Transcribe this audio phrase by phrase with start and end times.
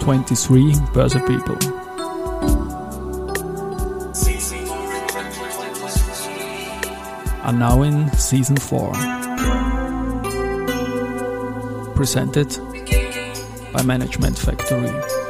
[0.00, 1.56] 23 Börse People.
[7.42, 8.92] Are now in season 4.
[11.94, 12.58] Presented
[13.72, 15.23] by Management Factory.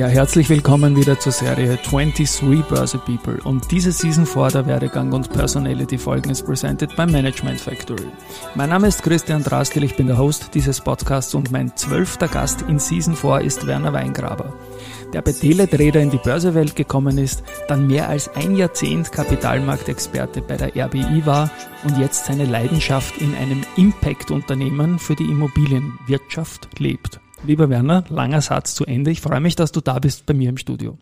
[0.00, 3.38] Ja, herzlich willkommen wieder zur Serie 23 Börse People.
[3.44, 8.06] Und diese Season 4 der Werdegang und Personality Folgen ist presented by Management Factory.
[8.54, 12.62] Mein Name ist Christian Drastil, ich bin der Host dieses Podcasts und mein zwölfter Gast
[12.62, 14.54] in Season 4 ist Werner Weingraber,
[15.12, 20.56] der bei Teletrader in die Börsewelt gekommen ist, dann mehr als ein Jahrzehnt Kapitalmarktexperte bei
[20.56, 21.50] der RBI war
[21.84, 27.20] und jetzt seine Leidenschaft in einem Impact-Unternehmen für die Immobilienwirtschaft lebt.
[27.42, 29.10] Lieber Werner, langer Satz zu Ende.
[29.10, 30.98] Ich freue mich, dass du da bist bei mir im Studio.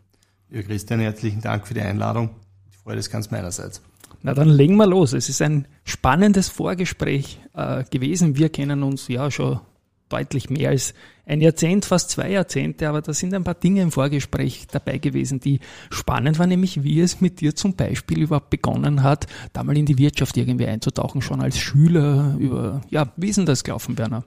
[0.50, 2.30] Ja, Christian, herzlichen Dank für die Einladung.
[2.72, 3.82] Die Freude ist ganz meinerseits.
[4.22, 5.12] Na, dann legen wir los.
[5.12, 8.36] Es ist ein spannendes Vorgespräch äh, gewesen.
[8.36, 9.60] Wir kennen uns ja schon
[10.08, 10.94] deutlich mehr als
[11.26, 15.40] ein Jahrzehnt, fast zwei Jahrzehnte, aber da sind ein paar Dinge im Vorgespräch dabei gewesen,
[15.40, 19.76] die spannend waren, nämlich wie es mit dir zum Beispiel überhaupt begonnen hat, da mal
[19.76, 23.98] in die Wirtschaft irgendwie einzutauchen, schon als Schüler über, ja, wie ist denn das gelaufen,
[23.98, 24.24] Werner?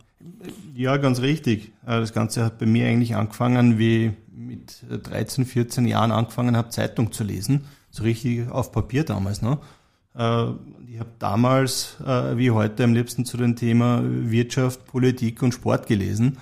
[0.76, 1.72] Ja, ganz richtig.
[1.86, 6.70] Äh, das Ganze hat bei mir eigentlich angefangen, wie mit 13, 14 Jahren angefangen habe,
[6.70, 7.66] Zeitung zu lesen.
[7.90, 9.60] So richtig auf Papier damals noch.
[10.16, 10.46] Äh,
[10.92, 15.88] ich habe damals, äh, wie heute, am liebsten zu dem Thema Wirtschaft, Politik und Sport
[15.88, 16.38] gelesen.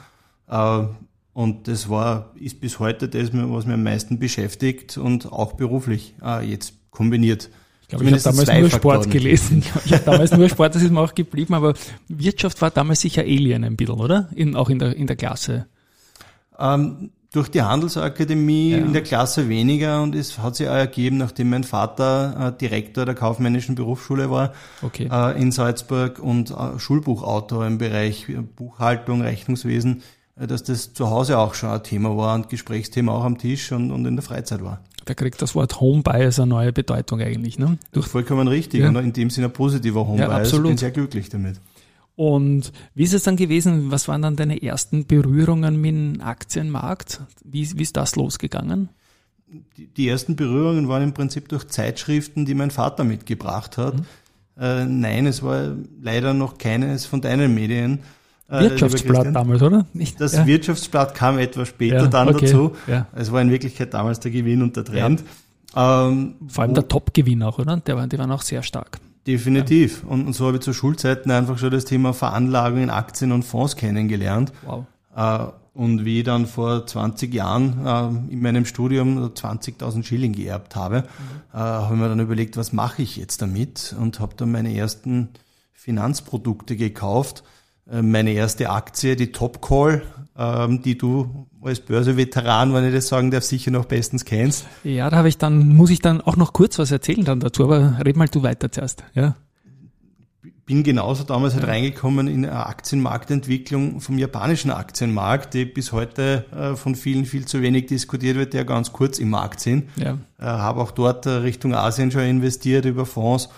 [1.33, 6.15] Und das war, ist bis heute das, was mir am meisten beschäftigt und auch beruflich
[6.43, 7.51] jetzt kombiniert.
[7.83, 9.09] Ich glaube, ich habe damals nur Sport Faktoren.
[9.11, 9.63] gelesen.
[9.85, 11.75] Ich habe damals nur Sport, das ist mir auch geblieben, aber
[12.07, 14.29] Wirtschaft war damals sicher Alien ein bisschen, oder?
[14.35, 15.67] In, auch in der, in der Klasse.
[16.57, 18.77] Ähm, durch die Handelsakademie ja.
[18.79, 23.05] in der Klasse weniger und es hat sich auch ergeben, nachdem mein Vater äh, Direktor
[23.05, 25.09] der kaufmännischen Berufsschule war okay.
[25.11, 30.01] äh, in Salzburg und äh, Schulbuchautor im Bereich Buchhaltung, Rechnungswesen,
[30.39, 33.71] äh, dass das zu Hause auch schon ein Thema war und Gesprächsthema auch am Tisch
[33.71, 37.19] und, und in der Freizeit war da kriegt das Wort Home Bias eine neue Bedeutung
[37.19, 37.57] eigentlich.
[37.57, 37.79] Ne?
[37.91, 38.81] Durch Vollkommen richtig.
[38.81, 38.89] Ja.
[38.89, 40.41] Und in dem Sinne ein positiver Home ja, Bias.
[40.41, 40.65] Absolut.
[40.65, 41.59] Ich bin sehr glücklich damit.
[42.19, 43.91] Und wie ist es dann gewesen?
[43.91, 47.21] Was waren dann deine ersten Berührungen mit dem Aktienmarkt?
[47.45, 48.89] Wie, wie ist das losgegangen?
[49.77, 53.95] Die, die, ersten Berührungen waren im Prinzip durch Zeitschriften, die mein Vater mitgebracht hat.
[53.95, 54.05] Mhm.
[54.59, 57.99] Äh, nein, es war leider noch keines von deinen Medien.
[58.49, 59.85] Äh, Wirtschaftsblatt damals, oder?
[59.93, 60.19] Nicht?
[60.19, 60.45] Das ja.
[60.45, 62.47] Wirtschaftsblatt kam etwas später ja, dann okay.
[62.47, 62.75] dazu.
[62.87, 63.07] Ja.
[63.15, 65.23] Es war in Wirklichkeit damals der Gewinn und der Trend.
[65.73, 67.77] Ähm, Vor allem der Top-Gewinn auch, oder?
[67.77, 68.99] Der war, die waren auch sehr stark.
[69.27, 70.03] Definitiv.
[70.03, 73.43] Und, und, so habe ich zu Schulzeiten einfach schon das Thema Veranlagung in Aktien und
[73.43, 74.51] Fonds kennengelernt.
[74.65, 74.85] Wow.
[75.15, 80.75] Äh, und wie ich dann vor 20 Jahren äh, in meinem Studium 20.000 Schilling geerbt
[80.75, 81.01] habe,
[81.53, 81.57] mhm.
[81.57, 83.95] habe ich mir dann überlegt, was mache ich jetzt damit?
[83.97, 85.29] Und habe dann meine ersten
[85.73, 87.43] Finanzprodukte gekauft
[87.91, 90.18] meine erste Aktie, die Top Call, ähm,
[90.83, 94.65] die du als Börseveteran, wenn ich das sagen darf, sicher noch bestens kennst.
[94.83, 97.65] Ja, da habe ich dann, muss ich dann auch noch kurz was erzählen dann dazu,
[97.65, 99.35] aber red mal du weiter zuerst, ja.
[100.65, 101.69] Bin genauso damals halt ja.
[101.69, 107.61] reingekommen in eine Aktienmarktentwicklung vom japanischen Aktienmarkt, die bis heute äh, von vielen viel zu
[107.61, 109.89] wenig diskutiert wird, der ganz kurz im Markt sind.
[109.97, 110.19] Ja.
[110.37, 113.55] Äh, habe auch dort Richtung Asien schon investiert über Fonds ähm,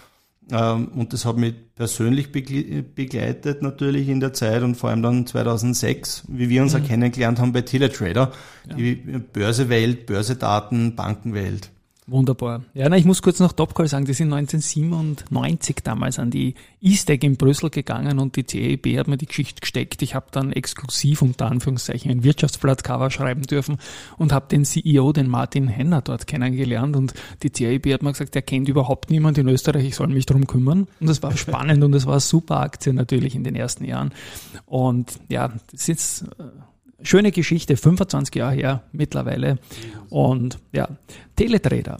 [0.49, 6.23] und das hat mich persönlich begleitet natürlich in der Zeit und vor allem dann 2006,
[6.27, 6.83] wie wir uns mhm.
[6.85, 8.31] kennengelernt haben bei Teletrader,
[8.67, 8.75] ja.
[8.75, 11.71] die Börsewelt, Börsedaten, Bankenwelt.
[12.11, 12.63] Wunderbar.
[12.73, 17.23] Ja, na, ich muss kurz noch Topcall sagen, die sind 1997 damals an die E-Stack
[17.23, 20.01] in Brüssel gegangen und die CEB hat mir die Geschichte gesteckt.
[20.01, 23.77] Ich habe dann exklusiv unter Anführungszeichen ein Wirtschaftsblatt-Cover schreiben dürfen
[24.17, 27.13] und habe den CEO, den Martin Henner, dort kennengelernt und
[27.43, 30.47] die CEB hat mir gesagt, er kennt überhaupt niemand in Österreich, ich soll mich drum
[30.47, 30.87] kümmern.
[30.99, 34.11] Und das war spannend und das war super Aktie natürlich in den ersten Jahren.
[34.65, 36.43] Und ja, das ist äh,
[37.03, 39.59] schöne Geschichte, 25 Jahre her mittlerweile.
[40.09, 40.89] Und ja,
[41.35, 41.99] Teletrader.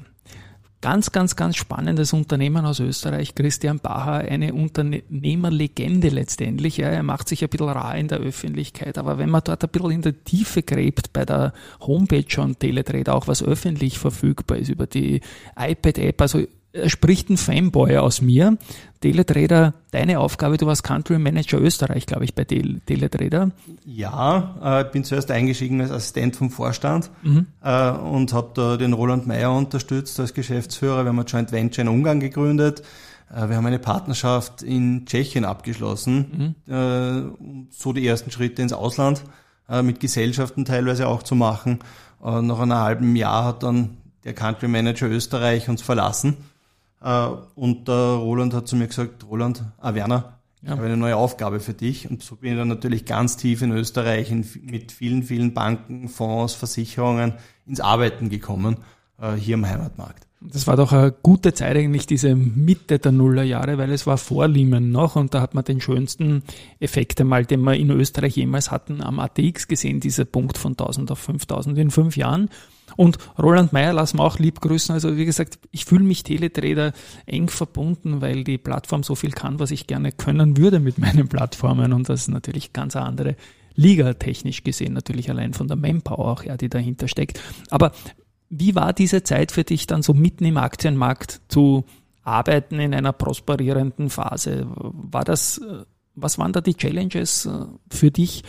[0.82, 3.36] Ganz, ganz, ganz spannendes Unternehmen aus Österreich.
[3.36, 6.78] Christian Bacher, eine Unternehmerlegende letztendlich.
[6.78, 8.98] Ja, er macht sich ein bisschen rar in der Öffentlichkeit.
[8.98, 13.14] Aber wenn man dort ein bisschen in der Tiefe gräbt bei der Homepage von Teletrader,
[13.14, 15.22] auch was öffentlich verfügbar ist über die
[15.56, 16.48] iPad-App, also
[16.88, 18.58] spricht ein Fanboy aus mir.
[19.02, 23.52] Teletrader, deine Aufgabe, du warst Country Manager Österreich, glaube ich, bei Teletrader.
[23.86, 27.48] Ja, äh, bin zuerst eingestiegen als Assistent vom Vorstand mhm.
[27.64, 31.04] äh, und habe da den Roland Meyer unterstützt als Geschäftsführer.
[31.04, 32.84] Wir haben ein Joint Venture in Ungarn gegründet.
[33.34, 36.74] Äh, wir haben eine Partnerschaft in Tschechien abgeschlossen, mhm.
[36.74, 39.24] äh, so die ersten Schritte ins Ausland
[39.68, 41.80] äh, mit Gesellschaften teilweise auch zu machen.
[42.24, 46.38] Äh, nach einem halben Jahr hat dann der Country Manager Österreich uns verlassen.
[47.02, 51.16] Äh, und der Roland hat zu mir gesagt, Roland, ah Werner, ich habe eine neue
[51.16, 52.10] Aufgabe für dich.
[52.10, 56.08] Und so bin ich dann natürlich ganz tief in Österreich in, mit vielen, vielen Banken,
[56.08, 57.34] Fonds, Versicherungen
[57.66, 58.78] ins Arbeiten gekommen,
[59.20, 60.28] äh, hier im Heimatmarkt.
[60.44, 64.48] Das war doch eine gute Zeit eigentlich, diese Mitte der Nullerjahre, weil es war vor
[64.48, 66.42] Lehman noch und da hat man den schönsten
[66.80, 71.12] Effekt einmal, den wir in Österreich jemals hatten, am ATX gesehen, dieser Punkt von 1000
[71.12, 72.50] auf 5000 in fünf Jahren.
[72.98, 74.92] Und Roland Meyer lassen wir auch lieb grüßen.
[74.94, 76.94] Also wie gesagt, ich fühle mich Teletrader
[77.28, 81.28] eng verbunden, weil die Plattform so viel kann, was ich gerne können würde mit meinen
[81.28, 83.36] Plattformen und das ist natürlich ganz eine andere
[83.76, 87.40] Liga technisch gesehen, natürlich allein von der Manpower auch, ja, die dahinter steckt.
[87.70, 87.94] Aber
[88.52, 91.86] wie war diese Zeit für dich dann so mitten im Aktienmarkt zu
[92.22, 94.68] arbeiten in einer prosperierenden Phase?
[94.76, 98.44] War das, äh, was waren da die Challenges äh, für dich,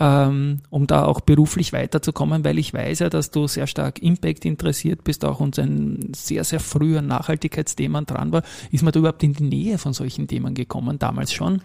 [0.00, 2.46] ähm, um da auch beruflich weiterzukommen?
[2.46, 6.44] Weil ich weiß ja, dass du sehr stark Impact interessiert bist, auch und ein sehr,
[6.44, 8.42] sehr früher Nachhaltigkeitsthema dran war.
[8.70, 11.60] Ist man da überhaupt in die Nähe von solchen Themen gekommen, damals schon?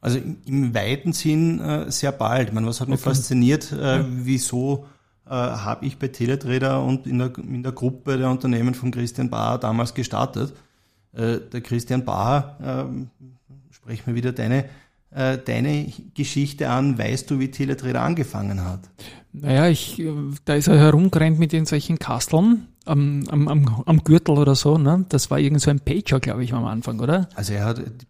[0.00, 2.52] Also im weiten Sinn äh, sehr bald.
[2.52, 3.10] Man, was hat mich okay.
[3.10, 4.04] fasziniert, ja.
[4.08, 4.86] wieso
[5.30, 9.30] äh, habe ich bei Teletrader und in der, in der Gruppe der Unternehmen von Christian
[9.30, 10.52] Bahr damals gestartet.
[11.12, 14.64] Äh, der Christian Bahr, äh, sprech mir wieder deine,
[15.12, 16.98] äh, deine Geschichte an.
[16.98, 18.80] Weißt du, wie Teletrader angefangen hat?
[19.32, 20.12] Naja, ich, äh,
[20.44, 24.78] da ist er herumgerannt mit irgendwelchen Kasteln am, am, am, am Gürtel oder so.
[24.78, 25.06] Ne?
[25.10, 27.28] Das war irgend so ein Pager, glaube ich, am Anfang, oder?
[27.36, 28.06] Also er hat die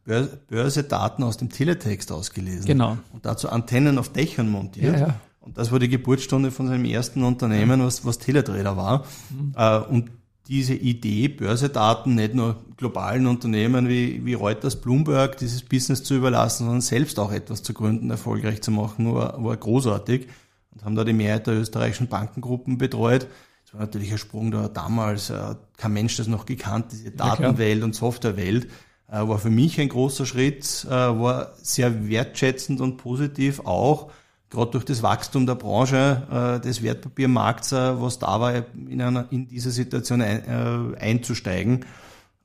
[0.48, 2.64] Börse-Daten aus dem Teletext ausgelesen.
[2.64, 2.96] Genau.
[3.12, 4.94] Und dazu Antennen auf Dächern montiert.
[4.94, 5.14] Ja, ja.
[5.40, 9.04] Und das war die Geburtsstunde von seinem ersten Unternehmen, was, was Teletrader war.
[9.30, 9.54] Mhm.
[9.56, 10.10] Äh, und
[10.46, 16.64] diese Idee, Börsedaten nicht nur globalen Unternehmen wie, wie Reuters, Bloomberg, dieses Business zu überlassen,
[16.64, 20.26] sondern selbst auch etwas zu gründen, erfolgreich zu machen, war, war großartig.
[20.72, 23.28] Und haben da die Mehrheit der österreichischen Bankengruppen betreut.
[23.64, 27.82] Das war natürlich ein Sprung da damals, äh, kein Mensch das noch gekannt, diese Datenwelt
[27.82, 28.66] und Softwarewelt.
[29.08, 34.10] Äh, war für mich ein großer Schritt, äh, war sehr wertschätzend und positiv auch
[34.50, 39.26] gerade durch das Wachstum der Branche, äh, des Wertpapiermarkts, äh, was da war, in, einer,
[39.30, 41.84] in diese Situation ein, äh, einzusteigen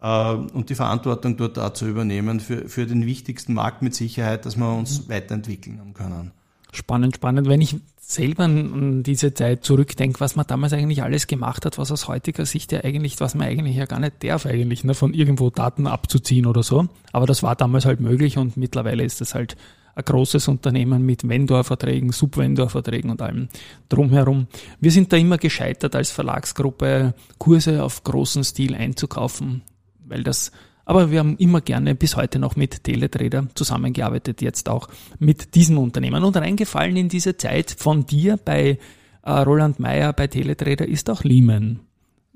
[0.02, 4.46] äh, und die Verantwortung dort da zu übernehmen für, für den wichtigsten Markt mit Sicherheit,
[4.46, 5.12] dass wir uns mhm.
[5.12, 6.32] weiterentwickeln haben können.
[6.72, 7.48] Spannend, spannend.
[7.48, 11.92] Wenn ich selber an diese Zeit zurückdenke, was man damals eigentlich alles gemacht hat, was
[11.92, 15.14] aus heutiger Sicht ja eigentlich, was man eigentlich ja gar nicht darf eigentlich, ne, von
[15.14, 16.88] irgendwo Daten abzuziehen oder so.
[17.14, 19.56] Aber das war damals halt möglich und mittlerweile ist das halt
[19.96, 23.48] ein großes Unternehmen mit Vendor-Verträgen, Subvendor-Verträgen und allem
[23.90, 24.48] drumherum.
[24.80, 29.62] Wir sind da immer gescheitert als Verlagsgruppe, Kurse auf großen Stil einzukaufen,
[30.06, 30.52] weil das
[30.86, 34.88] aber wir haben immer gerne bis heute noch mit Teletrader zusammengearbeitet, jetzt auch
[35.18, 36.24] mit diesem Unternehmen.
[36.24, 38.78] Und reingefallen in diese Zeit von dir bei
[39.24, 41.80] äh, Roland Meyer bei Teletrader ist auch Lehman.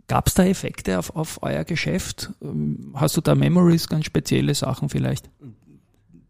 [0.07, 2.31] Gab es da Effekte auf, auf euer Geschäft?
[2.41, 5.29] Ähm, hast du da Memories, ganz spezielle Sachen vielleicht?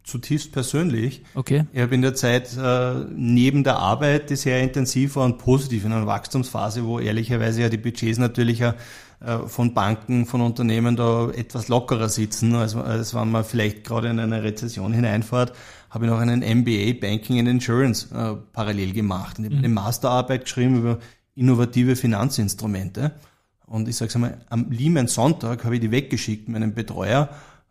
[0.09, 1.23] Zutiefst persönlich.
[1.35, 1.65] Okay.
[1.71, 5.85] Ich habe in der Zeit äh, neben der Arbeit, die sehr intensiv war und positiv
[5.85, 8.75] in einer Wachstumsphase, wo ehrlicherweise ja die Budgets natürlich ja,
[9.21, 14.09] äh, von Banken, von Unternehmen da etwas lockerer sitzen, als, als wenn man vielleicht gerade
[14.09, 15.53] in eine Rezession hineinfährt,
[15.89, 19.65] habe ich noch einen MBA Banking and Insurance äh, parallel gemacht und ich habe mhm.
[19.65, 20.99] eine Masterarbeit geschrieben über
[21.35, 23.13] innovative Finanzinstrumente.
[23.65, 27.29] Und ich sage einmal, am Lehman Sonntag habe ich die weggeschickt, meinen Betreuer,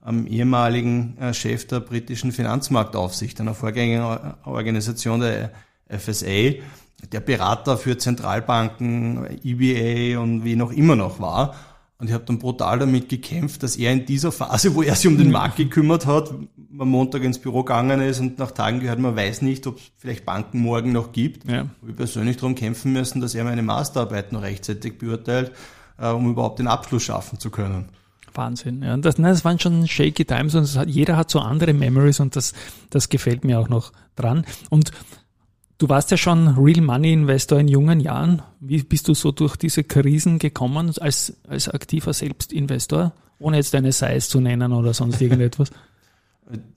[0.08, 5.52] am ehemaligen äh, Chef der britischen Finanzmarktaufsicht, einer Vorgängerorganisation der
[5.90, 6.54] FSA,
[7.12, 11.54] der Berater für Zentralbanken, EBA und wie noch immer noch war.
[11.98, 15.08] Und ich habe dann brutal damit gekämpft, dass er in dieser Phase, wo er sich
[15.08, 16.32] um den Markt gekümmert hat,
[16.78, 19.90] am Montag ins Büro gegangen ist und nach Tagen gehört, man weiß nicht, ob es
[19.98, 21.50] vielleicht Banken morgen noch gibt.
[21.50, 21.66] Ja.
[21.82, 25.52] Wir persönlich darum kämpfen müssen, dass er meine Masterarbeit noch rechtzeitig beurteilt,
[25.98, 27.90] äh, um überhaupt den Abschluss schaffen zu können.
[28.38, 28.82] Wahnsinn.
[28.82, 28.96] Ja.
[28.96, 32.36] Das, nein, das waren schon shaky times und hat, jeder hat so andere Memories und
[32.36, 32.54] das,
[32.88, 34.46] das gefällt mir auch noch dran.
[34.70, 34.92] Und
[35.76, 38.40] du warst ja schon Real Money Investor in jungen Jahren.
[38.60, 43.92] Wie bist du so durch diese Krisen gekommen als, als aktiver Selbstinvestor, ohne jetzt deine
[43.92, 45.70] Size zu nennen oder sonst irgendetwas?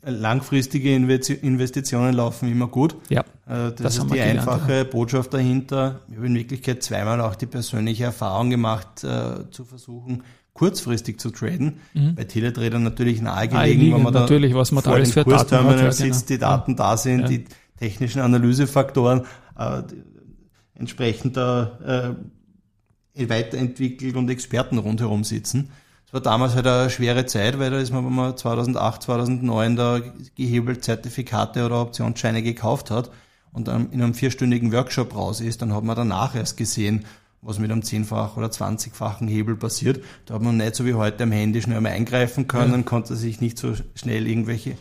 [0.04, 2.96] Langfristige Investitionen laufen immer gut.
[3.10, 4.84] Ja, äh, das, das ist die gelernt, einfache ja.
[4.84, 6.02] Botschaft dahinter.
[6.10, 11.32] Ich habe in Wirklichkeit zweimal auch die persönliche Erfahrung gemacht, äh, zu versuchen, kurzfristig zu
[11.32, 11.80] traden.
[11.94, 12.16] Mhm.
[12.16, 15.78] Bei Teletradern natürlich nahegelegen, wenn man da natürlich, was man vor da alles dem Kursterminal
[15.78, 16.38] hat, ja, sitzt, genau.
[16.38, 17.28] die Daten da sind, ja.
[17.28, 17.46] die
[17.80, 19.22] technischen Analysefaktoren
[19.58, 19.82] äh,
[20.76, 22.16] entsprechend da
[23.16, 25.70] äh, weiterentwickelt und Experten rundherum sitzen.
[26.12, 29.76] Es war damals halt eine schwere Zeit, weil da ist man, wenn man 2008, 2009
[29.78, 30.02] da
[30.36, 33.12] gehebelt Zertifikate oder Optionsscheine gekauft hat
[33.54, 37.06] und dann in einem vierstündigen Workshop raus ist, dann hat man danach erst gesehen,
[37.42, 40.04] was mit einem zehnfach oder zwanzigfachen Hebel passiert.
[40.26, 42.82] Da hat man nicht so wie heute am Handy schnell mal eingreifen können, ja.
[42.84, 44.78] konnte sich nicht so schnell irgendwelche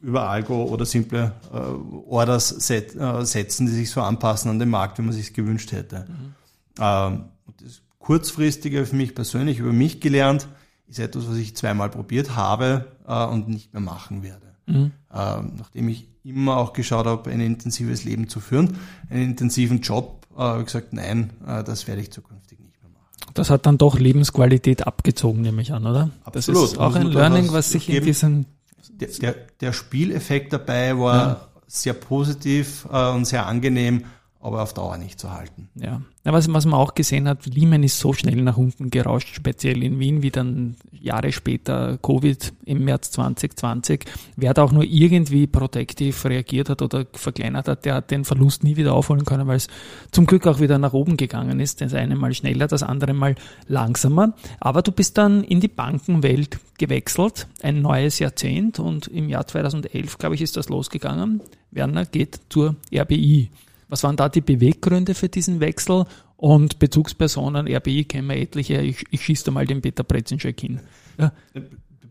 [0.00, 4.68] über Algo oder simple äh, Orders set, äh, setzen, die sich so anpassen an den
[4.68, 6.06] Markt, wie man sich gewünscht hätte.
[6.08, 6.34] Mhm.
[6.78, 7.24] Ähm,
[7.60, 10.48] das Kurzfristige für mich persönlich über mich gelernt,
[10.86, 14.54] ist etwas, was ich zweimal probiert habe äh, und nicht mehr machen werde.
[14.66, 14.92] Mhm.
[15.12, 18.78] Ähm, nachdem ich immer auch geschaut habe, ein intensives Leben zu führen,
[19.10, 22.90] einen intensiven Job, äh, habe ich gesagt, nein, äh, das werde ich zukünftig nicht mehr
[22.90, 23.32] machen.
[23.34, 26.10] Das hat dann doch Lebensqualität abgezogen, nehme ich an, oder?
[26.24, 26.62] Absolut.
[26.62, 28.46] Das ist auch ein Learning, was sich in diesem...
[28.88, 31.48] Der, der, der Spieleffekt dabei war ja.
[31.66, 34.04] sehr positiv äh, und sehr angenehm
[34.46, 35.68] aber auf Dauer nicht zu halten.
[35.74, 39.34] Ja, ja was, was man auch gesehen hat, Lehman ist so schnell nach unten gerauscht,
[39.34, 44.04] speziell in Wien, wie dann Jahre später Covid im März 2020.
[44.36, 48.64] Wer da auch nur irgendwie protektiv reagiert hat oder verkleinert hat, der hat den Verlust
[48.64, 49.68] nie wieder aufholen können, weil es
[50.10, 51.80] zum Glück auch wieder nach oben gegangen ist.
[51.80, 53.36] Das eine Mal schneller, das andere Mal
[53.68, 54.34] langsamer.
[54.60, 60.18] Aber du bist dann in die Bankenwelt gewechselt, ein neues Jahrzehnt und im Jahr 2011,
[60.18, 61.40] glaube ich, ist das losgegangen.
[61.70, 63.50] Werner geht zur RBI.
[63.88, 66.06] Was waren da die Beweggründe für diesen Wechsel?
[66.36, 70.80] Und Bezugspersonen, RBI kennen wir etliche, ich, ich schieße da mal den Peter Brezenschek hin.
[71.18, 71.32] Ja.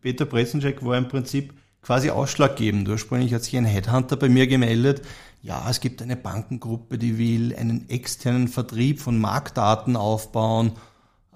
[0.01, 2.89] Peter Brezenschek war im Prinzip quasi ausschlaggebend.
[2.89, 5.03] Ursprünglich hat sich ein Headhunter bei mir gemeldet.
[5.43, 10.71] Ja, es gibt eine Bankengruppe, die will einen externen Vertrieb von Marktdaten aufbauen.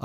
[0.00, 0.04] Äh,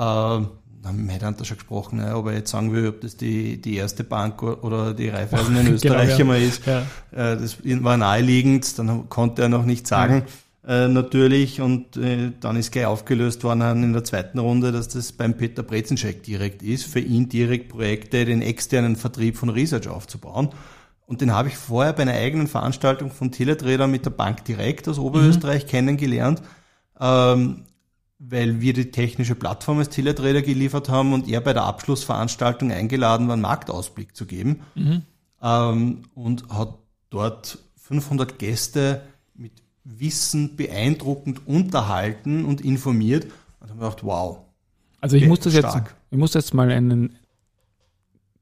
[0.86, 3.76] haben mit Headhunter schon gesprochen, ja, ob er jetzt sagen will, ob das die, die
[3.76, 6.38] erste Bank oder die Raiffeisen in Österreich genau, ja.
[6.38, 6.66] immer ist.
[6.66, 6.80] Ja.
[7.10, 10.22] Äh, das war naheliegend, dann konnte er noch nicht sagen.
[10.66, 15.12] Äh, natürlich und äh, dann ist gleich aufgelöst worden in der zweiten Runde, dass das
[15.12, 20.48] beim Peter Brezenschek direkt ist, für ihn direkt Projekte, den externen Vertrieb von Research aufzubauen.
[21.06, 24.88] Und den habe ich vorher bei einer eigenen Veranstaltung von Teletrader mit der Bank direkt
[24.88, 25.68] aus Oberösterreich mhm.
[25.68, 26.42] kennengelernt.
[26.98, 27.62] Ähm,
[28.18, 33.28] weil wir die technische Plattform als Teletrader geliefert haben und er bei der Abschlussveranstaltung eingeladen
[33.28, 35.02] war, einen Marktausblick zu geben mhm.
[35.42, 36.78] ähm, und hat
[37.10, 39.02] dort 500 Gäste
[39.86, 43.26] Wissen beeindruckend unterhalten und informiert
[43.60, 44.38] und haben gedacht, wow.
[45.00, 45.84] Also ich muss das stark.
[45.84, 47.16] jetzt, ich muss jetzt mal einen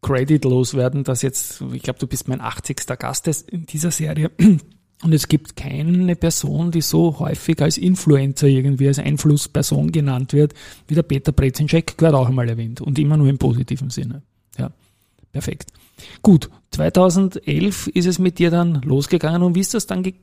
[0.01, 2.87] Credit loswerden, dass jetzt, ich glaube, du bist mein 80.
[2.99, 4.31] Gast in dieser Serie.
[5.03, 10.55] Und es gibt keine Person, die so häufig als Influencer irgendwie, als Einflussperson genannt wird,
[10.89, 12.81] wie der Peter Brezinschek, gehört auch einmal erwähnt.
[12.81, 14.23] Und immer nur im positiven Sinne.
[14.57, 14.71] Ja,
[15.33, 15.73] perfekt.
[16.23, 19.43] Gut, 2011 ist es mit dir dann losgegangen.
[19.43, 20.15] Und wie ist das dann ge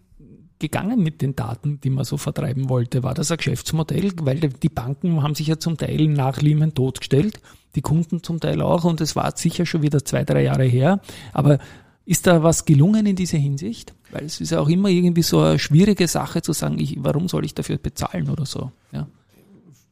[0.61, 3.03] gegangen mit den Daten, die man so vertreiben wollte?
[3.03, 4.13] War das ein Geschäftsmodell?
[4.21, 7.41] Weil die Banken haben sich ja zum Teil nach Lehman totgestellt,
[7.75, 8.85] die Kunden zum Teil auch.
[8.85, 11.01] Und es war sicher schon wieder zwei, drei Jahre her.
[11.33, 11.59] Aber
[12.05, 13.93] ist da was gelungen in dieser Hinsicht?
[14.11, 17.27] Weil es ist ja auch immer irgendwie so eine schwierige Sache zu sagen, ich, warum
[17.27, 18.71] soll ich dafür bezahlen oder so.
[18.91, 19.07] Ja.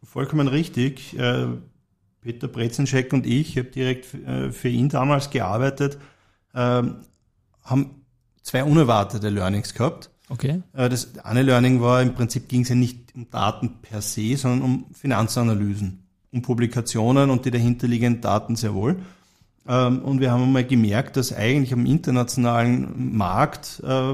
[0.03, 1.17] Vollkommen richtig.
[1.17, 1.47] Äh,
[2.21, 5.97] Peter Brezenschek und ich, ich habe direkt äh, für ihn damals gearbeitet,
[6.53, 6.97] ähm,
[7.63, 8.03] haben
[8.41, 10.08] zwei unerwartete Learnings gehabt.
[10.29, 10.61] Okay.
[10.73, 14.37] Äh, das eine Learning war, im Prinzip ging es ja nicht um Daten per se,
[14.37, 18.97] sondern um Finanzanalysen, um Publikationen und die dahinterliegenden Daten sehr wohl.
[19.67, 24.13] Ähm, und wir haben einmal gemerkt, dass eigentlich am internationalen Markt äh,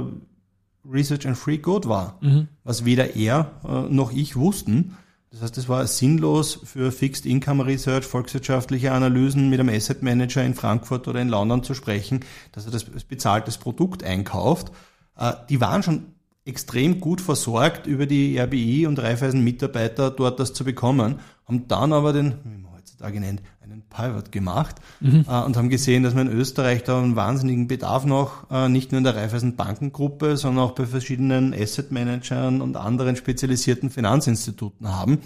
[0.89, 2.47] Research and Free Good war, mhm.
[2.63, 4.97] was weder er äh, noch ich wussten.
[5.31, 10.43] Das heißt, es war sinnlos für Fixed Income Research, volkswirtschaftliche Analysen mit einem Asset Manager
[10.43, 12.21] in Frankfurt oder in London zu sprechen,
[12.53, 14.71] dass er das bezahltes Produkt einkauft.
[15.17, 20.53] Äh, die waren schon extrem gut versorgt über die RBI und Raiffeisen Mitarbeiter dort das
[20.53, 25.25] zu bekommen, haben dann aber den, wie man heutzutage nennt, einen Pivot gemacht mhm.
[25.27, 28.91] äh, und haben gesehen, dass wir in Österreich da einen wahnsinnigen Bedarf noch, äh, nicht
[28.91, 34.87] nur in der Raiffeisen Bankengruppe, sondern auch bei verschiedenen Asset Managern und anderen spezialisierten Finanzinstituten
[34.89, 35.19] haben,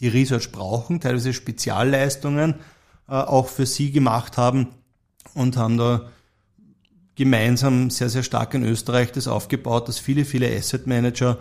[0.00, 2.56] die Research brauchen, teilweise Spezialleistungen
[3.08, 4.68] äh, auch für sie gemacht haben
[5.34, 6.10] und haben da
[7.20, 11.36] gemeinsam sehr, sehr stark in Österreich das aufgebaut, dass viele, viele Asset Manager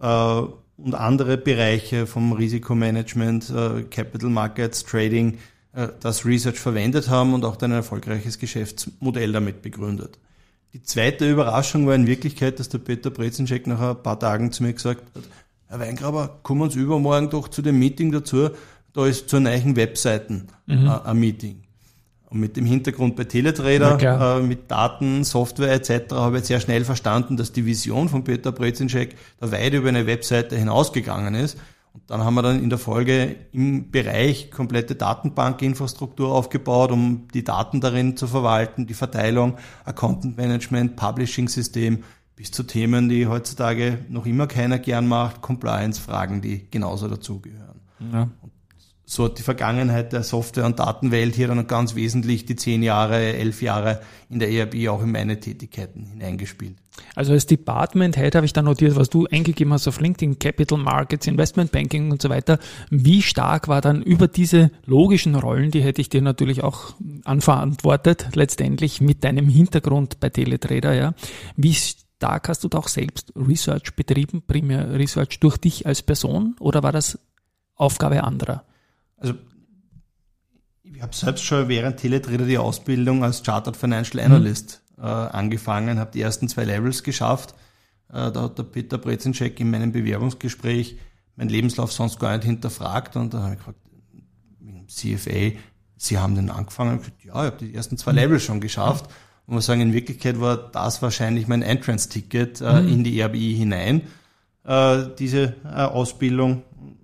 [0.00, 0.40] äh,
[0.76, 5.38] und andere Bereiche vom Risikomanagement, äh, Capital Markets, Trading
[5.72, 10.18] äh, das Research verwendet haben und auch dann ein erfolgreiches Geschäftsmodell damit begründet.
[10.72, 14.64] Die zweite Überraschung war in Wirklichkeit, dass der Peter Brezenschek nach ein paar Tagen zu
[14.64, 15.22] mir gesagt hat,
[15.68, 18.50] Herr Weingraber, kommen uns übermorgen doch zu dem Meeting dazu,
[18.94, 20.88] da ist zur neuen Webseiten mhm.
[20.88, 21.62] äh, ein Meeting.
[22.30, 26.14] Und mit dem Hintergrund bei Teletrader, äh, mit Daten, Software etc.
[26.14, 30.06] habe ich sehr schnell verstanden, dass die Vision von Peter Brezinschek da weit über eine
[30.06, 31.58] Webseite hinausgegangen ist.
[31.92, 37.42] Und dann haben wir dann in der Folge im Bereich komplette Datenbankinfrastruktur aufgebaut, um die
[37.42, 42.04] Daten darin zu verwalten, die Verteilung, Account Management, Publishing System
[42.36, 47.80] bis zu Themen, die heutzutage noch immer keiner gern macht, Compliance-Fragen, die genauso dazugehören.
[48.12, 48.28] Ja.
[49.10, 53.16] So hat die Vergangenheit der Software- und Datenwelt hier dann ganz wesentlich die zehn Jahre,
[53.16, 56.76] elf Jahre in der ERB auch in meine Tätigkeiten hineingespielt.
[57.16, 60.78] Also als Department Head habe ich da notiert, was du eingegeben hast auf LinkedIn, Capital
[60.78, 62.60] Markets, Investment Banking und so weiter.
[62.88, 68.28] Wie stark war dann über diese logischen Rollen, die hätte ich dir natürlich auch anverantwortet,
[68.34, 71.14] letztendlich mit deinem Hintergrund bei Teletrader, ja.
[71.56, 76.54] Wie stark hast du da auch selbst Research betrieben, primär Research durch dich als Person
[76.60, 77.18] oder war das
[77.74, 78.62] Aufgabe anderer?
[79.20, 79.34] Also
[80.82, 85.04] ich habe selbst schon während Teletrader die Ausbildung als Chartered Financial Analyst mhm.
[85.04, 87.54] äh, angefangen, habe die ersten zwei Levels geschafft.
[88.08, 90.98] Äh, da hat der Peter Brezinschek in meinem Bewerbungsgespräch
[91.36, 93.78] meinen Lebenslauf sonst gar nicht hinterfragt und da habe ich gefragt,
[94.88, 95.56] CFA,
[95.96, 96.96] Sie haben den angefangen?
[96.96, 98.18] Ich gesagt, ja, ich habe die ersten zwei mhm.
[98.18, 99.06] Levels schon geschafft.
[99.06, 99.14] Mhm.
[99.46, 102.88] Und muss sagen, in Wirklichkeit war das wahrscheinlich mein Entrance-Ticket äh, mhm.
[102.88, 104.02] in die RBI hinein,
[104.64, 106.62] äh, diese äh, Ausbildung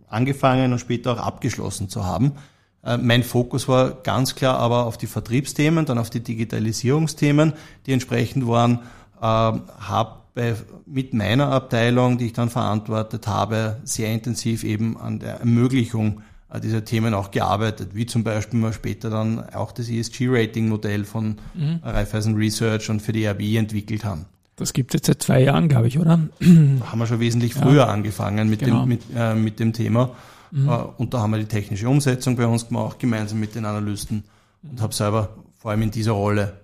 [0.09, 2.33] angefangen und später auch abgeschlossen zu haben.
[2.85, 7.55] Äh, mein Fokus war ganz klar aber auf die Vertriebsthemen, dann auf die Digitalisierungsthemen,
[7.87, 8.81] die entsprechend waren,
[9.21, 10.27] äh, habe
[10.85, 16.21] mit meiner Abteilung, die ich dann verantwortet habe, sehr intensiv eben an der Ermöglichung
[16.53, 21.39] äh, dieser Themen auch gearbeitet, wie zum Beispiel mal später dann auch das ESG-Rating-Modell von
[21.55, 21.81] mhm.
[21.83, 24.27] Raiffeisen Research und für die RB entwickelt haben.
[24.57, 26.19] Das gibt es jetzt seit zwei Jahren, glaube ich, oder?
[26.41, 26.47] Da
[26.91, 27.87] haben wir schon wesentlich früher ja.
[27.87, 28.81] angefangen mit, genau.
[28.81, 30.15] dem, mit, äh, mit dem Thema.
[30.51, 30.69] Mhm.
[30.69, 34.25] Äh, und da haben wir die technische Umsetzung bei uns gemacht, gemeinsam mit den Analysten
[34.63, 36.61] und habe selber vor allem in dieser Rolle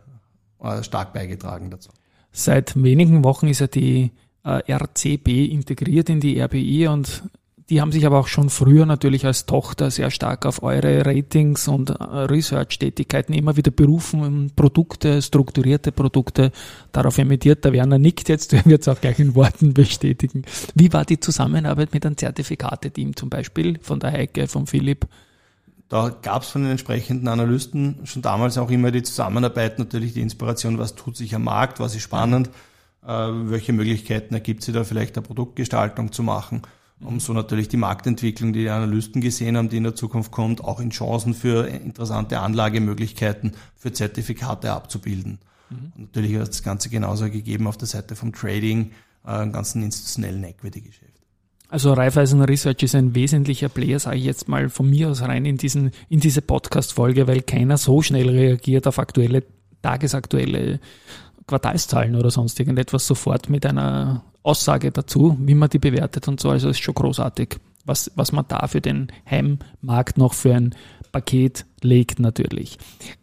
[0.60, 1.90] äh, stark beigetragen dazu.
[2.32, 4.10] Seit wenigen Wochen ist ja die
[4.44, 7.24] äh, RCB integriert in die RBI und
[7.70, 11.68] die haben sich aber auch schon früher natürlich als Tochter sehr stark auf eure Ratings
[11.68, 16.50] und äh, Research-Tätigkeiten immer wieder berufen, Produkte, strukturierte Produkte
[16.90, 17.64] darauf emittiert.
[17.64, 20.44] Der Werner nickt jetzt, er wird es auch gleich in Worten bestätigen.
[20.74, 25.06] Wie war die Zusammenarbeit mit einem Zertifikateteam zum Beispiel von der Heike, von Philipp?
[25.88, 30.22] Da gab es von den entsprechenden Analysten schon damals auch immer die Zusammenarbeit, natürlich die
[30.22, 32.48] Inspiration, was tut sich am Markt, was ist spannend,
[33.06, 36.62] äh, welche Möglichkeiten ergibt sich da vielleicht eine Produktgestaltung zu machen
[37.04, 40.62] um so natürlich die Marktentwicklung, die die Analysten gesehen haben, die in der Zukunft kommt,
[40.62, 45.38] auch in Chancen für interessante Anlagemöglichkeiten für Zertifikate abzubilden.
[45.70, 45.92] Mhm.
[45.96, 48.92] Und natürlich hat das Ganze genauso gegeben auf der Seite vom Trading,
[49.26, 51.12] äh, im ganzen institutionellen Equity-Geschäft.
[51.68, 55.46] Also Raiffeisen Research ist ein wesentlicher Player, sage ich jetzt mal von mir aus rein
[55.46, 59.42] in, diesen, in diese Podcast-Folge, weil keiner so schnell reagiert auf aktuelle,
[59.80, 60.80] tagesaktuelle
[61.46, 66.50] Quartalszahlen oder sonst irgendetwas sofort mit einer Aussage dazu, wie man die bewertet und so.
[66.50, 70.74] Also ist schon großartig, was, was man da für den Heimmarkt noch für ein
[71.12, 72.78] Paket legt natürlich.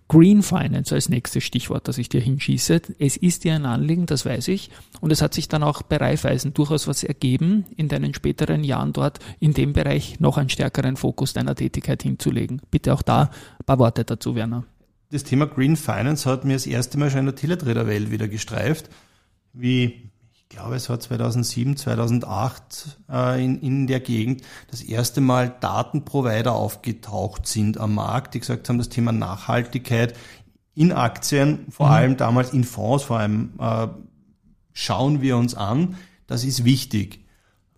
[0.07, 2.81] Green Finance als nächstes Stichwort, das ich dir hinschieße.
[2.97, 4.71] Es ist dir ein Anliegen, das weiß ich.
[5.01, 8.93] Und es hat sich dann auch bei Raiffeisen durchaus was ergeben, in deinen späteren Jahren
[8.93, 12.61] dort in dem Bereich noch einen stärkeren Fokus deiner Tätigkeit hinzulegen.
[12.71, 13.23] Bitte auch da
[13.59, 14.63] ein paar Worte dazu, Werner.
[15.11, 18.89] Das Thema Green Finance hat mir das erste Mal schon in der Teletrader-Welt wieder gestreift,
[19.53, 24.41] wie ich glaube, es war 2007, 2008 äh, in, in der Gegend
[24.71, 30.15] das erste Mal Datenprovider aufgetaucht sind am Markt, die gesagt haben, das Thema Nachhaltigkeit
[30.73, 31.93] in Aktien, vor mhm.
[31.93, 33.87] allem damals in Fonds, vor allem äh,
[34.73, 37.25] schauen wir uns an, das ist wichtig.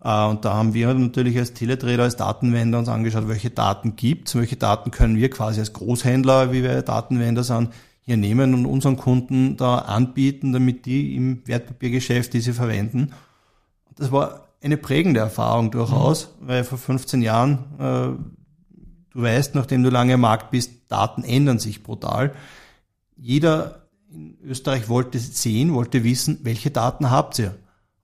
[0.02, 4.28] Äh, und da haben wir natürlich als Teletrader, als Datenwender uns angeschaut, welche Daten gibt
[4.28, 7.70] es, welche Daten können wir quasi als Großhändler, wie wir Datenwender sind,
[8.04, 13.12] hier nehmen und unseren Kunden da anbieten, damit die im Wertpapiergeschäft diese verwenden.
[13.96, 16.48] Das war eine prägende Erfahrung durchaus, mhm.
[16.48, 21.58] weil vor 15 Jahren, äh, du weißt, nachdem du lange im Markt bist, Daten ändern
[21.58, 22.34] sich brutal.
[23.16, 27.54] Jeder in Österreich wollte sehen, wollte wissen, welche Daten habt ihr?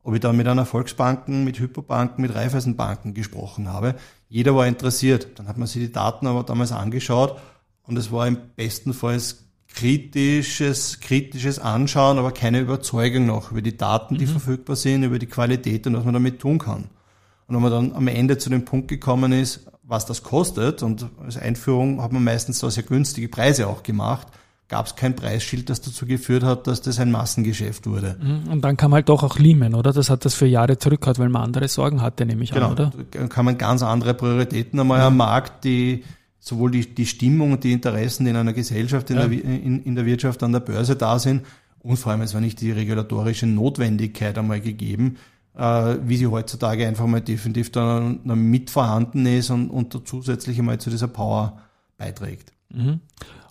[0.09, 3.95] Ob ich da mit einer Volksbanken, mit Hypobanken, mit Raiffeisenbanken gesprochen habe.
[4.31, 5.29] Jeder war interessiert.
[5.35, 7.39] Dann hat man sich die Daten aber damals angeschaut
[7.83, 9.21] und es war im besten Fall
[9.69, 14.31] kritisches, kritisches Anschauen, aber keine Überzeugung noch über die Daten, die mhm.
[14.31, 16.85] verfügbar sind, über die Qualität und was man damit tun kann.
[17.47, 21.07] Und wenn man dann am Ende zu dem Punkt gekommen ist, was das kostet, und
[21.23, 24.29] als Einführung hat man meistens da sehr günstige Preise auch gemacht,
[24.69, 28.17] gab es kein Preisschild, das dazu geführt hat, dass das ein Massengeschäft wurde.
[28.21, 28.53] Mhm.
[28.53, 29.93] Und dann kam halt doch auch Lehman, oder?
[29.93, 32.67] Das hat das für Jahre zurückgehauen, weil man andere Sorgen hatte, nehme ich genau.
[32.67, 32.93] an, oder?
[33.11, 35.07] Da kann man ganz andere Prioritäten einmal mhm.
[35.07, 36.05] am Markt, die
[36.39, 39.27] sowohl die, die Stimmung und die Interessen, die in einer Gesellschaft, in, ja.
[39.27, 41.47] der, in, in der Wirtschaft, an der Börse da sind.
[41.81, 45.17] Und vor allem, es war nicht die regulatorische Notwendigkeit einmal gegeben,
[45.57, 50.59] äh, wie sie heutzutage einfach mal definitiv da mit vorhanden ist und, und da zusätzlich
[50.59, 51.61] einmal zu dieser Power
[51.97, 52.53] beiträgt.
[52.71, 53.01] Mhm.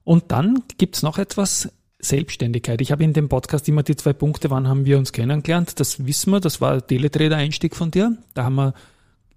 [0.07, 2.79] Und dann gibt's noch etwas, Selbstständigkeit.
[2.79, 5.81] Ich habe in dem Podcast immer die zwei Punkte, wann haben wir uns kennengelernt.
[5.81, 8.15] Das wissen wir, das war Teletrader-Einstieg von dir.
[8.33, 8.73] Da haben wir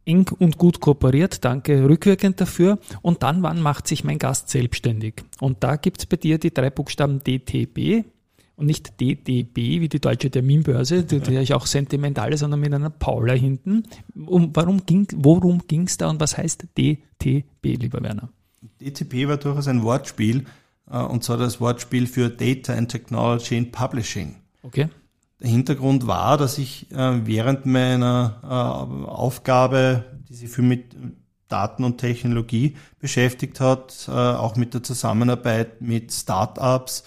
[0.05, 1.45] eng und gut kooperiert.
[1.45, 2.79] Danke rückwirkend dafür.
[3.03, 5.25] Und dann, wann macht sich mein Gast selbstständig?
[5.41, 8.05] Und da gibt's bei dir die drei Buchstaben DTB
[8.55, 12.91] und nicht DDB wie die deutsche Terminbörse, die, die ja auch sentimental sondern mit einer
[12.91, 13.89] Paula hinten.
[14.15, 18.29] Um, warum ging, worum ging's da und was heißt DTB, lieber Werner?
[18.81, 20.45] DTP war durchaus ein Wortspiel,
[20.99, 24.37] und zwar das Wortspiel für Data and Technology in Publishing.
[24.63, 24.89] Okay.
[25.41, 30.97] Der Hintergrund war, dass ich äh, während meiner äh, Aufgabe, die sich viel mit
[31.49, 37.03] Daten und Technologie beschäftigt hat, auch mit der Zusammenarbeit mit Startups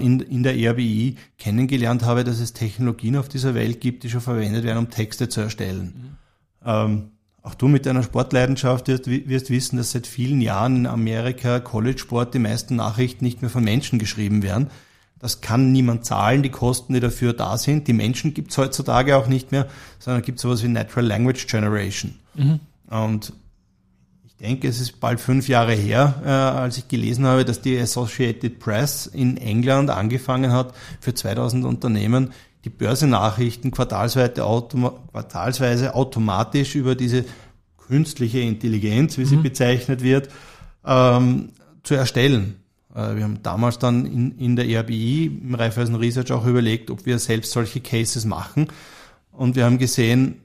[0.00, 4.22] in, in der RBI kennengelernt habe, dass es Technologien auf dieser Welt gibt, die schon
[4.22, 6.18] verwendet werden, um Texte zu erstellen.
[6.66, 7.10] Mhm.
[7.44, 12.32] Auch du mit deiner Sportleidenschaft wirst, wirst wissen, dass seit vielen Jahren in Amerika College-Sport
[12.32, 14.70] die meisten Nachrichten nicht mehr von Menschen geschrieben werden.
[15.18, 17.86] Das kann niemand zahlen, die Kosten, die dafür da sind.
[17.86, 21.46] Die Menschen gibt es heutzutage auch nicht mehr, sondern gibt es sowas wie Natural Language
[21.46, 22.14] Generation.
[22.34, 22.60] Mhm.
[22.88, 23.34] Und
[24.24, 27.78] ich denke, es ist bald fünf Jahre her, äh, als ich gelesen habe, dass die
[27.78, 32.32] Associated Press in England angefangen hat, für 2000 Unternehmen
[32.64, 37.24] die Börsenachrichten quartalsweise, automa quartalsweise automatisch über diese
[37.76, 39.42] künstliche Intelligenz, wie sie mhm.
[39.42, 40.30] bezeichnet wird,
[40.84, 41.50] ähm,
[41.82, 42.56] zu erstellen.
[42.94, 47.04] Äh, wir haben damals dann in, in der RBI im Raiffeisen Research auch überlegt, ob
[47.04, 48.68] wir selbst solche Cases machen.
[49.30, 50.40] Und wir haben gesehen,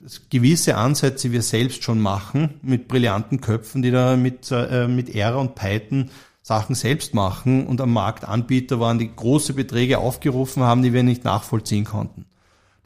[0.00, 5.14] dass gewisse Ansätze wir selbst schon machen mit brillanten Köpfen, die da mit, äh, mit
[5.14, 6.10] R und Python
[6.44, 11.02] Sachen selbst machen und am Markt Anbieter waren, die große Beträge aufgerufen haben, die wir
[11.02, 12.26] nicht nachvollziehen konnten.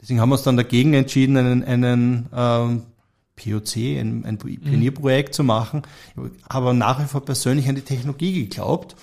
[0.01, 2.83] Deswegen haben wir uns dann dagegen entschieden, einen, einen ähm,
[3.35, 5.33] POC, ein, ein Pionierprojekt mhm.
[5.33, 5.81] zu machen,
[6.47, 8.95] aber nach wie vor persönlich an die Technologie geglaubt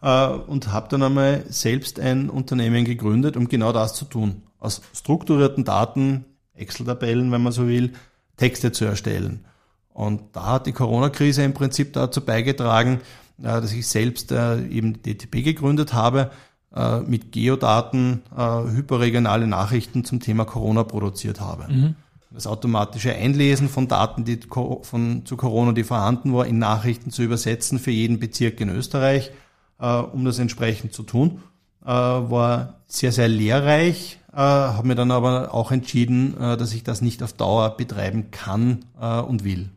[0.00, 4.42] äh, und habe dann einmal selbst ein Unternehmen gegründet, um genau das zu tun.
[4.58, 6.24] Aus strukturierten Daten,
[6.54, 7.92] Excel-Tabellen, wenn man so will,
[8.38, 9.44] Texte zu erstellen.
[9.90, 13.02] Und da hat die Corona-Krise im Prinzip dazu beigetragen,
[13.38, 16.30] dass ich selbst äh, eben DTP gegründet habe,
[16.74, 21.72] äh, mit Geodaten hyperregionale Nachrichten zum Thema Corona produziert habe.
[21.72, 21.94] Mhm.
[22.30, 24.40] Das automatische Einlesen von Daten, die
[24.82, 29.32] von, zu Corona, die vorhanden war, in Nachrichten zu übersetzen für jeden Bezirk in Österreich,
[29.78, 31.42] um das entsprechend zu tun,
[31.82, 37.34] war sehr, sehr lehrreich, habe mir dann aber auch entschieden, dass ich das nicht auf
[37.34, 38.86] Dauer betreiben kann
[39.28, 39.68] und will.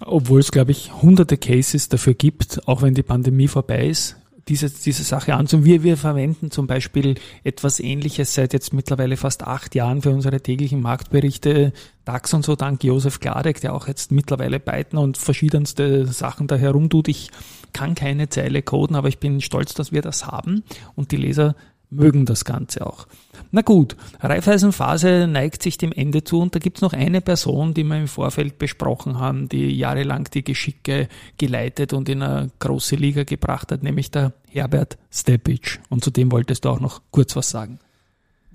[0.00, 4.16] Obwohl es, glaube ich, hunderte Cases dafür gibt, auch wenn die Pandemie vorbei ist,
[4.48, 5.64] diese, diese Sache anzusehen.
[5.64, 10.40] Wir, wir verwenden zum Beispiel etwas Ähnliches seit jetzt mittlerweile fast acht Jahren für unsere
[10.40, 11.72] täglichen Marktberichte.
[12.04, 16.54] DAX und so, dank Josef Gladek, der auch jetzt mittlerweile Python und verschiedenste Sachen da
[16.54, 17.08] herumtut.
[17.08, 17.30] Ich
[17.72, 20.62] kann keine Zeile coden, aber ich bin stolz, dass wir das haben
[20.94, 21.56] und die Leser
[21.90, 23.06] mögen das Ganze auch.
[23.50, 27.84] Na gut, Raiffeisenphase neigt sich dem Ende zu und da gibt's noch eine Person, die
[27.84, 33.24] wir im Vorfeld besprochen haben, die jahrelang die Geschicke geleitet und in eine große Liga
[33.24, 35.78] gebracht hat, nämlich der Herbert Stepic.
[35.88, 37.78] Und zu dem wolltest du auch noch kurz was sagen.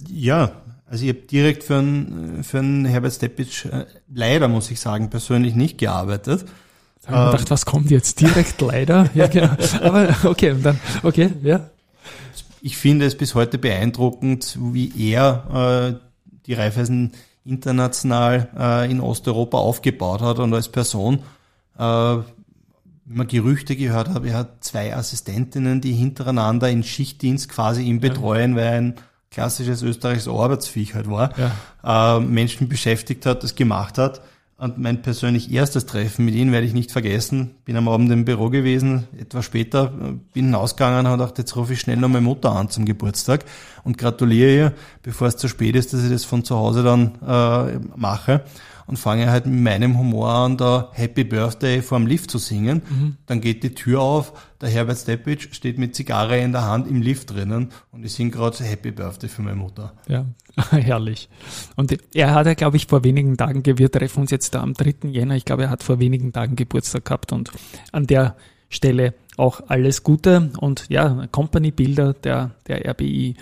[0.09, 0.51] Ja,
[0.91, 5.09] also ich habe direkt für einen, für einen Herbert Stepic äh, leider, muss ich sagen,
[5.09, 6.45] persönlich nicht gearbeitet.
[7.01, 8.19] Ich habe ähm, gedacht, was kommt jetzt?
[8.19, 9.09] Direkt leider?
[9.13, 9.55] Ja, genau.
[9.81, 11.69] Aber okay, und dann, okay, ja.
[12.61, 16.07] Ich finde es bis heute beeindruckend, wie er äh,
[16.45, 17.11] die Raiffeisen
[17.43, 21.23] international äh, in Osteuropa aufgebaut hat und als Person,
[21.77, 22.23] äh, wenn
[23.05, 28.51] man Gerüchte gehört hat, er hat zwei Assistentinnen, die hintereinander in Schichtdienst quasi ihn betreuen,
[28.51, 28.57] ja.
[28.57, 28.95] weil er ein
[29.31, 31.33] klassisches österreichisches Arbeitsviech halt war,
[31.83, 32.17] ja.
[32.17, 34.21] äh, Menschen beschäftigt hat, das gemacht hat.
[34.61, 37.55] Und mein persönlich erstes Treffen mit ihm werde ich nicht vergessen.
[37.65, 39.87] Bin am Abend im Büro gewesen, etwas später,
[40.33, 43.43] bin hinausgegangen und dachte, jetzt rufe ich schnell noch meine Mutter an zum Geburtstag
[43.83, 47.15] und gratuliere ihr, bevor es zu spät ist, dass ich das von zu Hause dann
[47.27, 48.43] äh, mache
[48.91, 52.81] und fange halt mit meinem Humor an, da Happy Birthday vorm Lift zu singen.
[52.87, 53.17] Mhm.
[53.25, 57.01] Dann geht die Tür auf, der Herbert Stepic steht mit Zigarre in der Hand im
[57.01, 59.93] Lift drinnen und ich singe gerade Happy Birthday für meine Mutter.
[60.09, 60.25] Ja,
[60.71, 61.29] herrlich.
[61.77, 64.73] Und er hat ja, glaube ich, vor wenigen Tagen, wir treffen uns jetzt da am
[64.73, 65.07] 3.
[65.07, 67.49] Jänner, ich glaube, er hat vor wenigen Tagen Geburtstag gehabt und
[67.93, 68.35] an der
[68.67, 73.35] Stelle auch alles Gute und ja, Company-Bilder der, der RBI.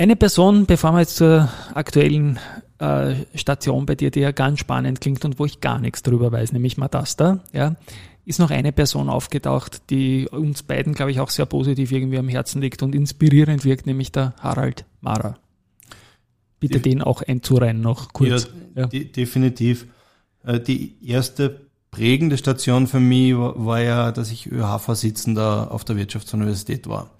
[0.00, 2.38] Eine Person, bevor wir jetzt zur aktuellen
[2.78, 6.32] äh, Station bei dir, die ja ganz spannend klingt und wo ich gar nichts drüber
[6.32, 7.76] weiß, nämlich Matasta, ja,
[8.24, 12.30] ist noch eine Person aufgetaucht, die uns beiden, glaube ich, auch sehr positiv irgendwie am
[12.30, 15.36] Herzen liegt und inspirierend wirkt, nämlich der Harald Mara.
[16.60, 18.48] Bitte die, den auch einzureihen noch kurz.
[18.74, 18.86] Ja, ja.
[18.86, 19.86] Die, definitiv.
[20.44, 21.60] Äh, die erste
[21.90, 27.10] prägende Station für mich war, war ja, dass ich ÖH-Vorsitzender auf der Wirtschaftsuniversität war.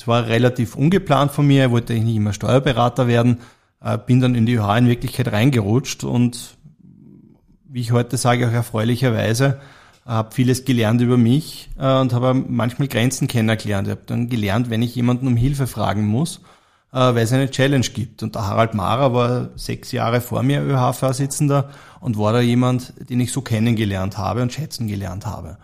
[0.00, 3.40] Das war relativ ungeplant von mir, wollte ich nicht immer Steuerberater werden,
[3.82, 6.56] äh, bin dann in die ÖH in Wirklichkeit reingerutscht und
[7.68, 9.60] wie ich heute sage, auch erfreulicherweise,
[10.06, 13.88] habe vieles gelernt über mich äh, und habe manchmal Grenzen kennengelernt.
[13.88, 16.38] Ich habe dann gelernt, wenn ich jemanden um Hilfe fragen muss,
[16.94, 18.22] äh, weil es eine Challenge gibt.
[18.22, 21.68] Und der Harald Mara war sechs Jahre vor mir ÖH-Vorsitzender
[22.00, 25.58] und war da jemand, den ich so kennengelernt habe und schätzen gelernt habe.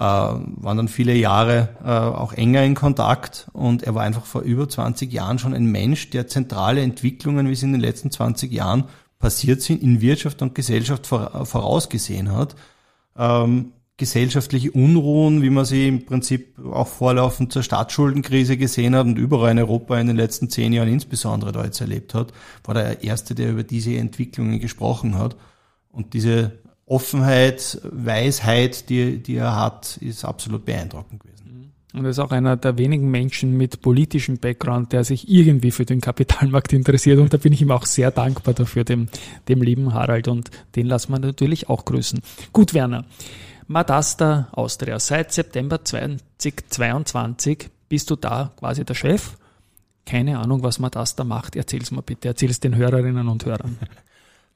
[0.00, 4.40] Äh, waren dann viele Jahre äh, auch enger in Kontakt und er war einfach vor
[4.40, 8.50] über 20 Jahren schon ein Mensch, der zentrale Entwicklungen, wie sie in den letzten 20
[8.50, 8.84] Jahren
[9.18, 12.56] passiert sind, in Wirtschaft und Gesellschaft vorausgesehen hat.
[13.14, 19.18] Ähm, gesellschaftliche Unruhen, wie man sie im Prinzip auch vorlaufend zur Staatsschuldenkrise gesehen hat und
[19.18, 22.32] überall in Europa in den letzten zehn Jahren insbesondere da jetzt erlebt hat,
[22.64, 25.36] war der Erste, der über diese Entwicklungen gesprochen hat.
[25.92, 26.52] Und diese
[26.90, 31.72] Offenheit, Weisheit, die, die er hat, ist absolut beeindruckend gewesen.
[31.92, 35.84] Und er ist auch einer der wenigen Menschen mit politischem Background, der sich irgendwie für
[35.84, 37.20] den Kapitalmarkt interessiert.
[37.20, 39.08] Und da bin ich ihm auch sehr dankbar dafür, dem,
[39.46, 40.26] dem lieben Harald.
[40.26, 42.22] Und den lassen wir natürlich auch grüßen.
[42.52, 43.04] Gut, Werner.
[43.68, 44.98] Madasta Austria.
[44.98, 49.36] Seit September 2022 bist du da quasi der Chef.
[50.06, 51.54] Keine Ahnung, was Madasta macht.
[51.54, 52.26] Erzähl's mal bitte.
[52.26, 53.78] Erzähl's den Hörerinnen und Hörern.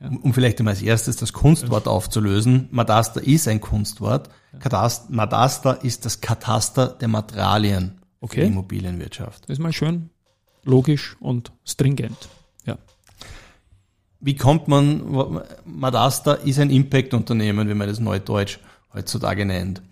[0.05, 0.11] Ja.
[0.23, 2.69] Um, vielleicht einmal als erstes das Kunstwort aufzulösen.
[2.71, 4.29] Madasta ist ein Kunstwort.
[4.61, 8.43] Katast Madasta ist das Kataster der Materialien okay.
[8.43, 9.45] die Immobilienwirtschaft.
[9.45, 10.11] Das ist mal schön
[10.65, 12.29] logisch und stringent.
[12.65, 12.79] Ja.
[14.21, 18.59] Wie kommt man, Madasta ist ein Impact-Unternehmen, wie man das neudeutsch
[18.93, 19.83] heutzutage nennt.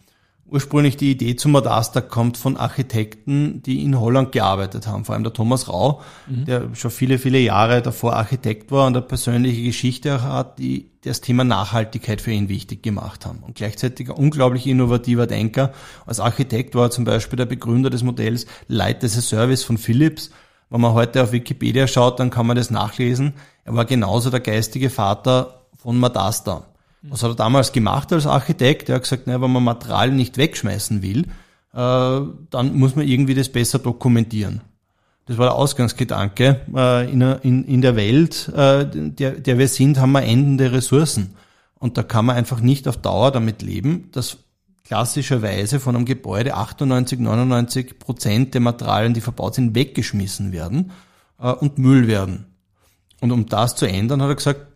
[0.44, 5.24] Ursprünglich die Idee zum Madasta kommt von Architekten, die in Holland gearbeitet haben, vor allem
[5.24, 6.44] der Thomas Rau, mhm.
[6.44, 11.22] der schon viele, viele Jahre davor Architekt war und eine persönliche Geschichte hat, die das
[11.22, 13.38] Thema Nachhaltigkeit für ihn wichtig gemacht haben.
[13.38, 15.72] Und gleichzeitig ein unglaublich innovativer Denker.
[16.04, 19.78] Als Architekt war er zum Beispiel der Begründer des Modells Light as a Service von
[19.78, 20.30] Philips.
[20.68, 23.34] Wenn man heute auf Wikipedia schaut, dann kann man das nachlesen.
[23.64, 26.66] Er war genauso der geistige Vater von Madasta.
[27.02, 28.88] Was hat er damals gemacht als Architekt?
[28.88, 31.22] Er hat gesagt, naja, wenn man Materialien nicht wegschmeißen will,
[31.74, 34.60] äh, dann muss man irgendwie das besser dokumentieren.
[35.26, 36.60] Das war der Ausgangsgedanke.
[36.74, 41.34] Äh, in, in, in der Welt, äh, der, der wir sind, haben wir endende Ressourcen.
[41.78, 44.38] Und da kann man einfach nicht auf Dauer damit leben, dass
[44.84, 50.92] klassischerweise von einem Gebäude 98, 99 Prozent der Materialien, die verbaut sind, weggeschmissen werden
[51.40, 52.46] äh, und Müll werden.
[53.20, 54.66] Und um das zu ändern, hat er gesagt,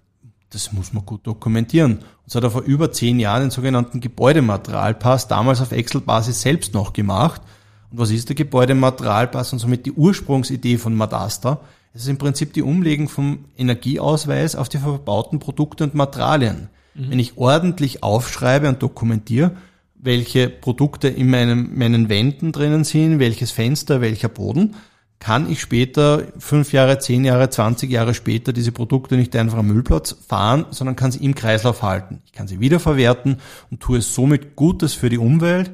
[0.50, 1.98] das muss man gut dokumentieren.
[1.98, 6.74] Und so hat er vor über zehn Jahren den sogenannten Gebäudematerialpass damals auf Excel-Basis selbst
[6.74, 7.42] noch gemacht.
[7.90, 11.60] Und was ist der Gebäudematerialpass und somit die Ursprungsidee von Madasta?
[11.92, 16.68] Es ist im Prinzip die Umlegung vom Energieausweis auf die verbauten Produkte und Materialien.
[16.94, 17.10] Mhm.
[17.10, 19.52] Wenn ich ordentlich aufschreibe und dokumentiere,
[19.98, 24.74] welche Produkte in meinem, meinen Wänden drinnen sind, welches Fenster, welcher Boden,
[25.18, 29.68] kann ich später, fünf Jahre, zehn Jahre, zwanzig Jahre später, diese Produkte nicht einfach am
[29.68, 32.22] Müllplatz fahren, sondern kann sie im Kreislauf halten.
[32.26, 33.38] Ich kann sie wiederverwerten
[33.70, 35.70] und tue es somit Gutes für die Umwelt,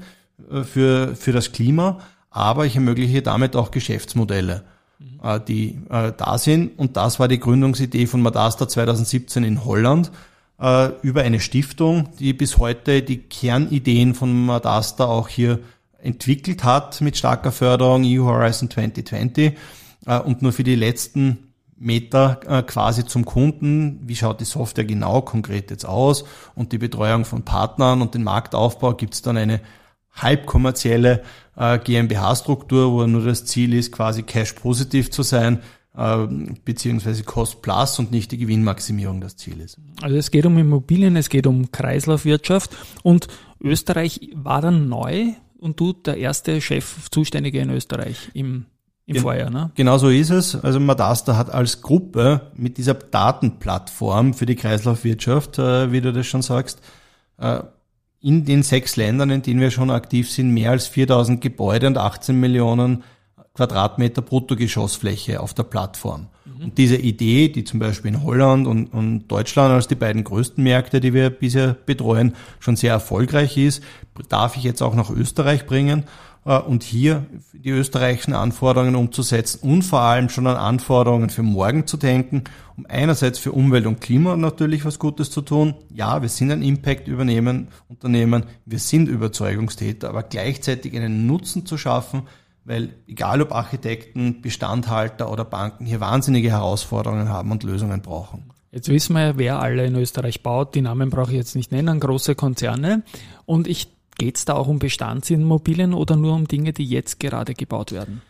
[0.50, 1.98] äh, für, für das Klima,
[2.30, 4.64] aber ich ermögliche damit auch Geschäftsmodelle,
[4.98, 5.44] mhm.
[5.46, 6.78] die äh, da sind.
[6.78, 10.10] Und das war die Gründungsidee von Madasta 2017 in Holland
[11.02, 15.58] über eine Stiftung, die bis heute die Kernideen von Madasta auch hier
[16.02, 19.54] entwickelt hat mit starker Förderung, EU Horizon 2020
[20.06, 24.84] äh, und nur für die letzten Meter äh, quasi zum Kunden, wie schaut die Software
[24.84, 29.36] genau konkret jetzt aus und die Betreuung von Partnern und den Marktaufbau gibt es dann
[29.36, 29.60] eine
[30.12, 31.22] halbkommerzielle
[31.56, 35.60] äh, GmbH-Struktur, wo nur das Ziel ist, quasi cash-positiv zu sein,
[36.64, 39.76] beziehungsweise Cost Plus und nicht die Gewinnmaximierung das Ziel ist.
[40.00, 43.28] Also es geht um Immobilien, es geht um Kreislaufwirtschaft und
[43.60, 48.66] Österreich war dann neu und du der erste Chef Zuständige in Österreich im,
[49.06, 49.50] im Gen Vorjahr.
[49.50, 49.70] Ne?
[49.74, 50.56] Genau so ist es.
[50.56, 56.26] Also Madasta hat als Gruppe mit dieser Datenplattform für die Kreislaufwirtschaft, äh, wie du das
[56.26, 56.80] schon sagst,
[57.38, 57.60] äh,
[58.20, 61.98] in den sechs Ländern, in denen wir schon aktiv sind, mehr als 4000 Gebäude und
[61.98, 63.04] 18 Millionen
[63.54, 66.28] Quadratmeter Bruttogeschossfläche auf der Plattform.
[66.62, 66.68] Mhm.
[66.68, 70.62] Und diese Idee, die zum Beispiel in Holland und, und Deutschland als die beiden größten
[70.62, 73.82] Märkte, die wir bisher betreuen, schon sehr erfolgreich ist,
[74.28, 76.04] darf ich jetzt auch nach Österreich bringen
[76.44, 81.86] äh, und hier die österreichischen Anforderungen umzusetzen und vor allem schon an Anforderungen für morgen
[81.86, 82.44] zu denken,
[82.76, 85.74] um einerseits für Umwelt und Klima natürlich was Gutes zu tun.
[85.94, 87.68] Ja, wir sind ein Impact-Unternehmen,
[88.66, 92.22] wir sind Überzeugungstäter, aber gleichzeitig einen Nutzen zu schaffen,
[92.64, 98.50] weil egal ob Architekten, Bestandhalter oder Banken hier wahnsinnige Herausforderungen haben und Lösungen brauchen.
[98.70, 100.74] Jetzt wissen wir, wer alle in Österreich baut.
[100.74, 103.02] Die Namen brauche ich jetzt nicht nennen, große Konzerne.
[103.44, 107.54] Und ich geht es da auch um Bestandsimmobilien oder nur um Dinge, die jetzt gerade
[107.54, 108.22] gebaut werden?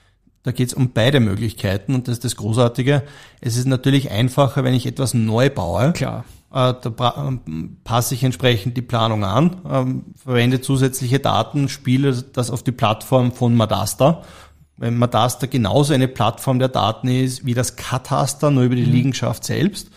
[0.43, 3.03] Da geht es um beide Möglichkeiten und das ist das Großartige.
[3.41, 5.93] Es ist natürlich einfacher, wenn ich etwas neu baue.
[5.93, 6.25] Klar.
[6.53, 12.51] Äh, da ähm, passe ich entsprechend die Planung an, ähm, verwende zusätzliche Daten, spiele das
[12.51, 14.23] auf die Plattform von Madasta.
[14.77, 18.93] Wenn Madasta genauso eine Plattform der Daten ist wie das Kataster, nur über die mhm.
[18.93, 19.91] Liegenschaft selbst.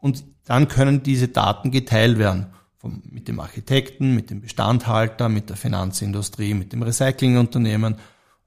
[0.00, 2.46] Und dann können diese Daten geteilt werden.
[2.78, 7.96] Vom, mit dem Architekten, mit dem Bestandhalter, mit der Finanzindustrie, mit dem Recyclingunternehmen.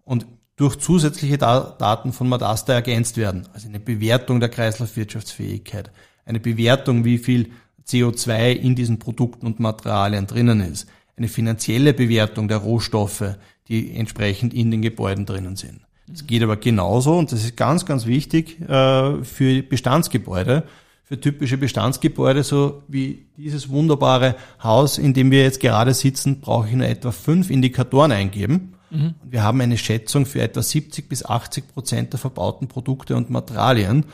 [0.04, 3.48] Und durch zusätzliche Daten von Madasta ergänzt werden.
[3.54, 5.92] Also eine Bewertung der Kreislaufwirtschaftsfähigkeit,
[6.26, 7.52] eine Bewertung, wie viel
[7.88, 14.54] CO2 in diesen Produkten und Materialien drinnen ist, eine finanzielle Bewertung der Rohstoffe, die entsprechend
[14.54, 15.82] in den Gebäuden drinnen sind.
[16.12, 20.64] Es geht aber genauso, und das ist ganz, ganz wichtig, äh, für Bestandsgebäude,
[21.04, 26.68] für typische Bestandsgebäude, so wie dieses wunderbare Haus, in dem wir jetzt gerade sitzen, brauche
[26.68, 29.16] ich nur etwa fünf Indikatoren eingeben Mhm.
[29.24, 34.06] Wir haben eine Schätzung für etwa 70 bis 80 Prozent der verbauten Produkte und Materialien,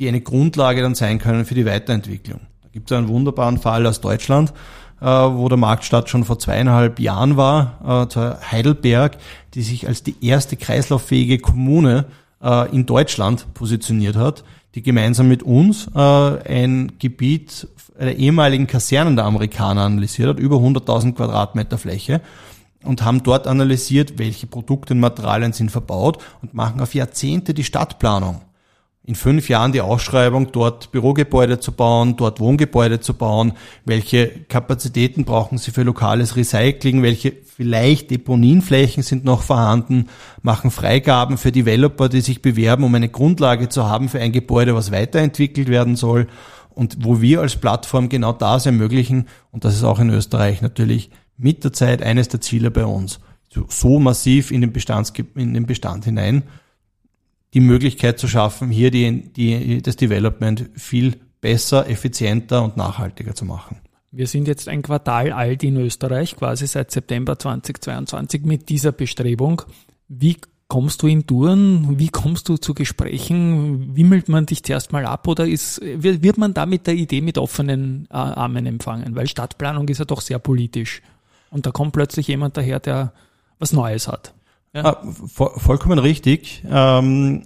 [0.00, 2.40] die eine Grundlage dann sein können für die Weiterentwicklung.
[2.62, 4.52] Da gibt es einen wunderbaren Fall aus Deutschland,
[5.00, 9.18] äh, wo der Marktstadt schon vor zweieinhalb Jahren war, äh, Heidelberg,
[9.54, 12.06] die sich als die erste kreislauffähige Kommune
[12.42, 14.42] äh, in Deutschland positioniert hat,
[14.74, 17.66] die gemeinsam mit uns ein Gebiet
[17.98, 22.20] der ehemaligen Kasernen der Amerikaner analysiert hat, über 100.000 Quadratmeter Fläche
[22.84, 27.64] und haben dort analysiert, welche Produkte und Materialien sind verbaut und machen auf Jahrzehnte die
[27.64, 28.42] Stadtplanung.
[29.02, 33.54] In fünf Jahren die Ausschreibung, dort Bürogebäude zu bauen, dort Wohngebäude zu bauen,
[33.86, 40.08] welche Kapazitäten brauchen sie für lokales Recycling, welche vielleicht Deponienflächen sind noch vorhanden,
[40.42, 44.74] machen Freigaben für Developer, die sich bewerben, um eine Grundlage zu haben für ein Gebäude,
[44.74, 46.26] was weiterentwickelt werden soll
[46.68, 49.28] und wo wir als Plattform genau das ermöglichen.
[49.50, 53.18] Und das ist auch in Österreich natürlich mit der Zeit eines der Ziele bei uns.
[53.68, 56.44] So massiv in den, Bestands, in den Bestand hinein
[57.54, 63.44] die Möglichkeit zu schaffen, hier die, die, das Development viel besser, effizienter und nachhaltiger zu
[63.44, 63.78] machen.
[64.12, 69.62] Wir sind jetzt ein Quartal alt in Österreich, quasi seit September 2022 mit dieser Bestrebung.
[70.08, 70.36] Wie
[70.66, 71.98] kommst du in Touren?
[71.98, 73.94] Wie kommst du zu Gesprächen?
[73.96, 77.38] Wimmelt man dich zuerst mal ab oder ist, wird man da mit der Idee mit
[77.38, 79.14] offenen äh, Armen empfangen?
[79.14, 81.02] Weil Stadtplanung ist ja doch sehr politisch.
[81.50, 83.12] Und da kommt plötzlich jemand daher, der
[83.58, 84.32] was Neues hat.
[84.72, 84.84] Ja?
[84.84, 86.62] Ah, vollkommen richtig.
[86.68, 87.42] Ähm,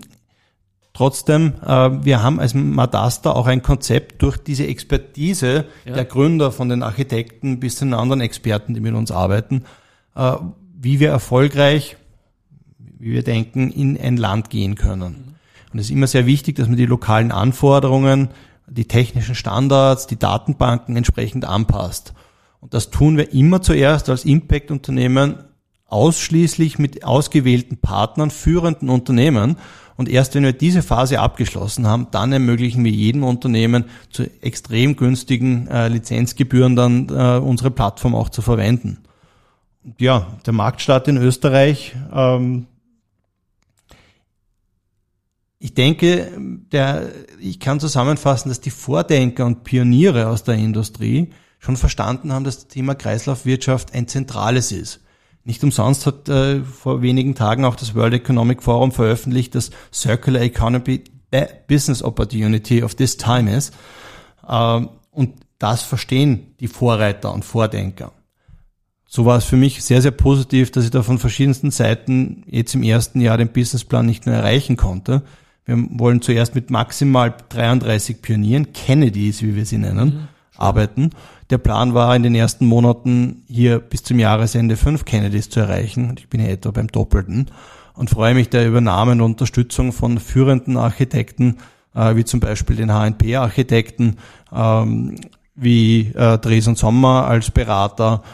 [0.92, 5.94] trotzdem, äh, wir haben als Madasta auch ein Konzept durch diese Expertise ja.
[5.94, 9.64] der Gründer von den Architekten bis zu den anderen Experten, die mit uns arbeiten,
[10.14, 10.34] äh,
[10.78, 11.96] wie wir erfolgreich,
[12.98, 15.00] wie wir denken, in ein Land gehen können.
[15.12, 15.34] Mhm.
[15.72, 18.28] Und es ist immer sehr wichtig, dass man die lokalen Anforderungen,
[18.66, 22.14] die technischen Standards, die Datenbanken entsprechend anpasst.
[22.60, 25.36] Und das tun wir immer zuerst als Impact-Unternehmen
[25.86, 29.56] ausschließlich mit ausgewählten Partnern, führenden Unternehmen.
[29.96, 34.96] Und erst wenn wir diese Phase abgeschlossen haben, dann ermöglichen wir jedem Unternehmen zu extrem
[34.96, 38.98] günstigen äh, Lizenzgebühren dann äh, unsere Plattform auch zu verwenden.
[39.98, 41.94] Ja, der Marktstart in Österreich.
[42.12, 42.66] Ähm,
[45.58, 46.32] ich denke,
[46.72, 52.44] der, ich kann zusammenfassen, dass die Vordenker und Pioniere aus der Industrie schon verstanden haben,
[52.44, 55.03] dass das Thema Kreislaufwirtschaft ein zentrales ist.
[55.44, 60.40] Nicht umsonst hat äh, vor wenigen Tagen auch das World Economic Forum veröffentlicht, dass Circular
[60.40, 63.70] Economy the Business Opportunity of this time is.
[64.48, 68.12] Ähm, und das verstehen die Vorreiter und Vordenker.
[69.06, 72.74] So war es für mich sehr, sehr positiv, dass ich da von verschiedensten Seiten jetzt
[72.74, 75.22] im ersten Jahr den Businessplan nicht nur erreichen konnte.
[75.66, 80.28] Wir wollen zuerst mit maximal 33 Pionieren, Kennedys, wie wir sie nennen, mhm.
[80.56, 81.10] arbeiten
[81.54, 86.12] der Plan war in den ersten Monaten hier bis zum Jahresende fünf Kennedys zu erreichen.
[86.18, 87.46] Ich bin ja etwa beim Doppelten
[87.94, 91.58] und freue mich der Übernahme und Unterstützung von führenden Architekten,
[91.94, 94.16] äh, wie zum Beispiel den HNP-Architekten,
[94.52, 95.14] ähm,
[95.54, 98.24] wie äh, Dres Sommer als Berater,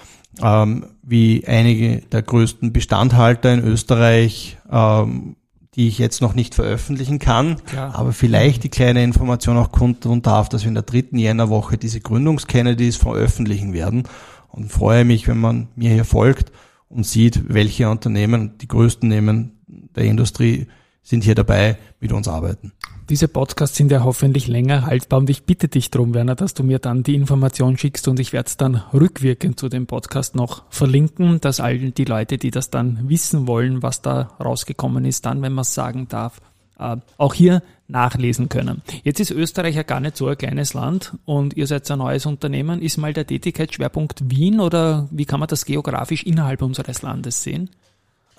[0.42, 5.36] ähm, wie einige der größten Bestandhalter in Österreich, ähm,
[5.76, 7.94] die ich jetzt noch nicht veröffentlichen kann, Klar.
[7.94, 12.00] aber vielleicht die kleine Information auch kundtun darf, dass wir in der dritten Jännerwoche diese
[12.00, 14.04] Gründungs-Kennedys veröffentlichen werden
[14.48, 16.50] und freue mich, wenn man mir hier folgt
[16.88, 19.60] und sieht, welche Unternehmen, die größten Nehmen
[19.94, 20.66] der Industrie
[21.02, 22.72] sind hier dabei, mit uns arbeiten.
[23.08, 26.62] Diese Podcasts sind ja hoffentlich länger haltbar und ich bitte dich darum, Werner, dass du
[26.62, 30.62] mir dann die Information schickst und ich werde es dann rückwirkend zu dem Podcast noch
[30.70, 35.42] verlinken, dass all die Leute, die das dann wissen wollen, was da rausgekommen ist, dann,
[35.42, 36.40] wenn man es sagen darf,
[36.78, 38.82] äh, auch hier nachlesen können.
[39.02, 42.26] Jetzt ist Österreich ja gar nicht so ein kleines Land und ihr seid ein neues
[42.26, 42.80] Unternehmen.
[42.80, 47.70] Ist mal der Tätigkeitsschwerpunkt Wien oder wie kann man das geografisch innerhalb unseres Landes sehen?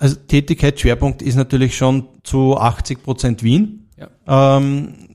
[0.02, 3.88] Also Tätigkeitsschwerpunkt ist natürlich schon zu 80 Prozent Wien.
[3.96, 4.56] Ja.
[4.56, 5.14] Ähm,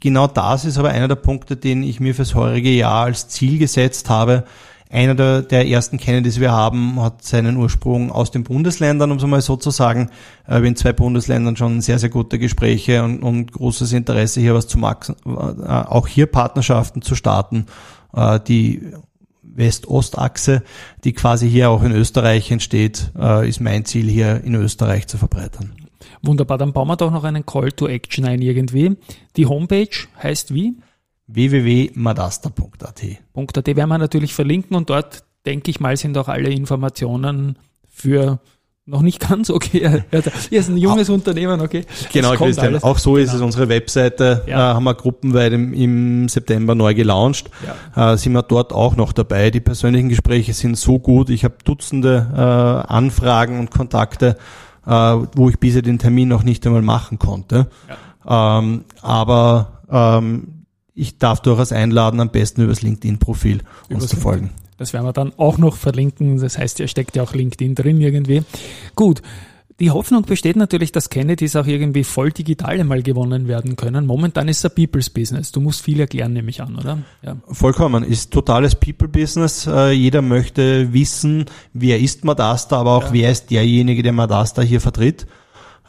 [0.00, 3.60] genau das ist aber einer der Punkte, den ich mir fürs heurige Jahr als Ziel
[3.60, 4.42] gesetzt habe.
[4.90, 9.18] Einer der, der ersten Kennedys, die wir haben, hat seinen Ursprung aus den Bundesländern, um
[9.18, 10.10] es mal so zu sagen.
[10.48, 14.56] Äh, wir in zwei Bundesländern schon sehr, sehr gute Gespräche und, und großes Interesse hier
[14.56, 17.66] was zu machen, äh, auch hier Partnerschaften zu starten,
[18.12, 18.82] äh, die
[19.56, 20.62] West-Ost-Achse,
[21.04, 25.18] die quasi hier auch in Österreich entsteht, äh, ist mein Ziel hier in Österreich zu
[25.18, 25.72] verbreitern.
[26.22, 28.96] Wunderbar, dann bauen wir doch noch einen Call to Action ein irgendwie.
[29.36, 29.88] Die Homepage
[30.22, 30.76] heißt wie?
[31.26, 33.02] www.madasta.at.
[33.34, 37.56] .at werden wir natürlich verlinken und dort, denke ich mal, sind auch alle Informationen
[37.88, 38.40] für
[38.86, 40.02] noch nicht ganz okay.
[40.10, 41.86] Er ist ein junges Unternehmen, okay.
[42.12, 42.82] Genau, Christian.
[42.82, 43.24] Auch so genau.
[43.24, 44.44] ist es unsere Webseite.
[44.46, 44.72] Ja.
[44.72, 47.50] Äh, haben wir gruppenweit im, im, September neu gelauncht.
[47.96, 48.12] Ja.
[48.12, 49.50] Äh, sind wir dort auch noch dabei.
[49.50, 51.30] Die persönlichen Gespräche sind so gut.
[51.30, 54.36] Ich habe Dutzende äh, Anfragen und Kontakte,
[54.86, 57.68] äh, wo ich bisher den Termin noch nicht einmal machen konnte.
[58.28, 58.58] Ja.
[58.58, 60.63] Ähm, aber ähm,
[60.94, 64.50] ich darf durchaus einladen, am besten übers LinkedIn-Profil uns zu folgen.
[64.78, 66.40] Das werden wir dann auch noch verlinken.
[66.40, 68.42] Das heißt, er steckt ja auch LinkedIn drin irgendwie.
[68.94, 69.22] Gut.
[69.80, 74.06] Die Hoffnung besteht natürlich, dass Kennedys auch irgendwie voll digital einmal gewonnen werden können.
[74.06, 75.50] Momentan ist es ein People's Business.
[75.50, 76.98] Du musst viel erklären, nehme ich an, oder?
[77.22, 77.36] Ja.
[77.48, 78.04] Vollkommen.
[78.04, 79.66] Ist totales People Business.
[79.66, 83.12] Äh, jeder möchte wissen, wer ist Madasta, aber auch ja.
[83.14, 85.26] wer ist derjenige, der Madasta hier vertritt.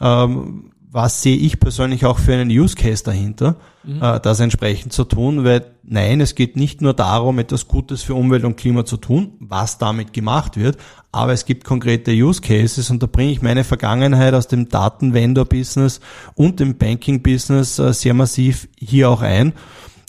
[0.00, 4.02] Ähm, was sehe ich persönlich auch für einen Use Case dahinter, mhm.
[4.02, 8.14] äh, das entsprechend zu tun, weil nein, es geht nicht nur darum, etwas Gutes für
[8.14, 10.78] Umwelt und Klima zu tun, was damit gemacht wird,
[11.12, 16.00] aber es gibt konkrete Use Cases und da bringe ich meine Vergangenheit aus dem Datenvendor-Business
[16.34, 19.52] und dem Banking-Business äh, sehr massiv hier auch ein.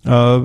[0.06, 0.40] Äh,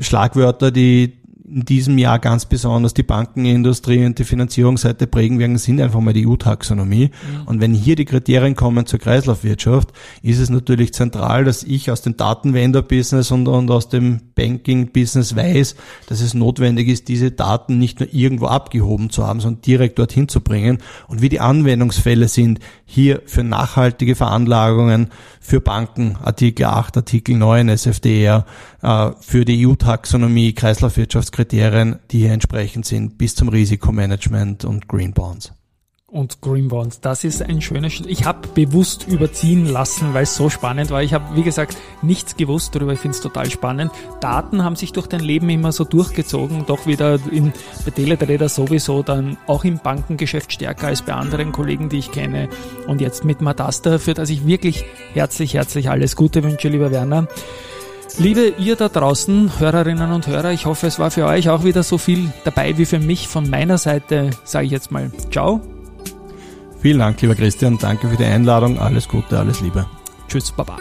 [0.00, 5.78] Schlagwörter, die in diesem Jahr ganz besonders die Bankenindustrie und die Finanzierungsseite prägen werden, sind
[5.78, 7.10] einfach mal die EU-Taxonomie.
[7.10, 7.46] Mhm.
[7.46, 9.92] Und wenn hier die Kriterien kommen zur Kreislaufwirtschaft,
[10.22, 15.76] ist es natürlich zentral, dass ich aus dem Datenvendor-Business und, und aus dem Banking-Business weiß,
[16.08, 20.28] dass es notwendig ist, diese Daten nicht nur irgendwo abgehoben zu haben, sondern direkt dorthin
[20.28, 20.78] zu bringen.
[21.08, 25.08] Und wie die Anwendungsfälle sind, hier für nachhaltige Veranlagungen,
[25.40, 28.46] für Banken, Artikel 8, Artikel 9 SFDR,
[28.80, 30.54] äh, für die EU-Taxonomie,
[31.34, 35.52] Kreislaufwirtschaftskriterien, die hier entsprechend sind, bis zum Risikomanagement und Green Bonds
[36.06, 37.00] und Green Bonds.
[37.00, 38.00] Das ist ein schönes.
[38.06, 41.02] Ich habe bewusst überziehen lassen, weil es so spannend war.
[41.02, 42.92] Ich habe, wie gesagt, nichts gewusst darüber.
[42.92, 43.90] Ich finde es total spannend.
[44.20, 47.52] Daten haben sich durch dein Leben immer so durchgezogen, doch wieder in,
[47.84, 52.48] bei Teletrader sowieso, dann auch im Bankengeschäft stärker als bei anderen Kollegen, die ich kenne.
[52.86, 57.26] Und jetzt mit Madasta, für das ich wirklich herzlich, herzlich alles Gute wünsche, lieber Werner.
[58.18, 61.82] Liebe ihr da draußen, Hörerinnen und Hörer, ich hoffe, es war für euch auch wieder
[61.82, 63.28] so viel dabei wie für mich.
[63.28, 65.60] Von meiner Seite sage ich jetzt mal Ciao
[66.80, 67.78] Vielen Dank, lieber Christian.
[67.78, 68.78] Danke für die Einladung.
[68.78, 69.86] Alles Gute, alles Liebe.
[70.28, 70.76] Tschüss, Baba.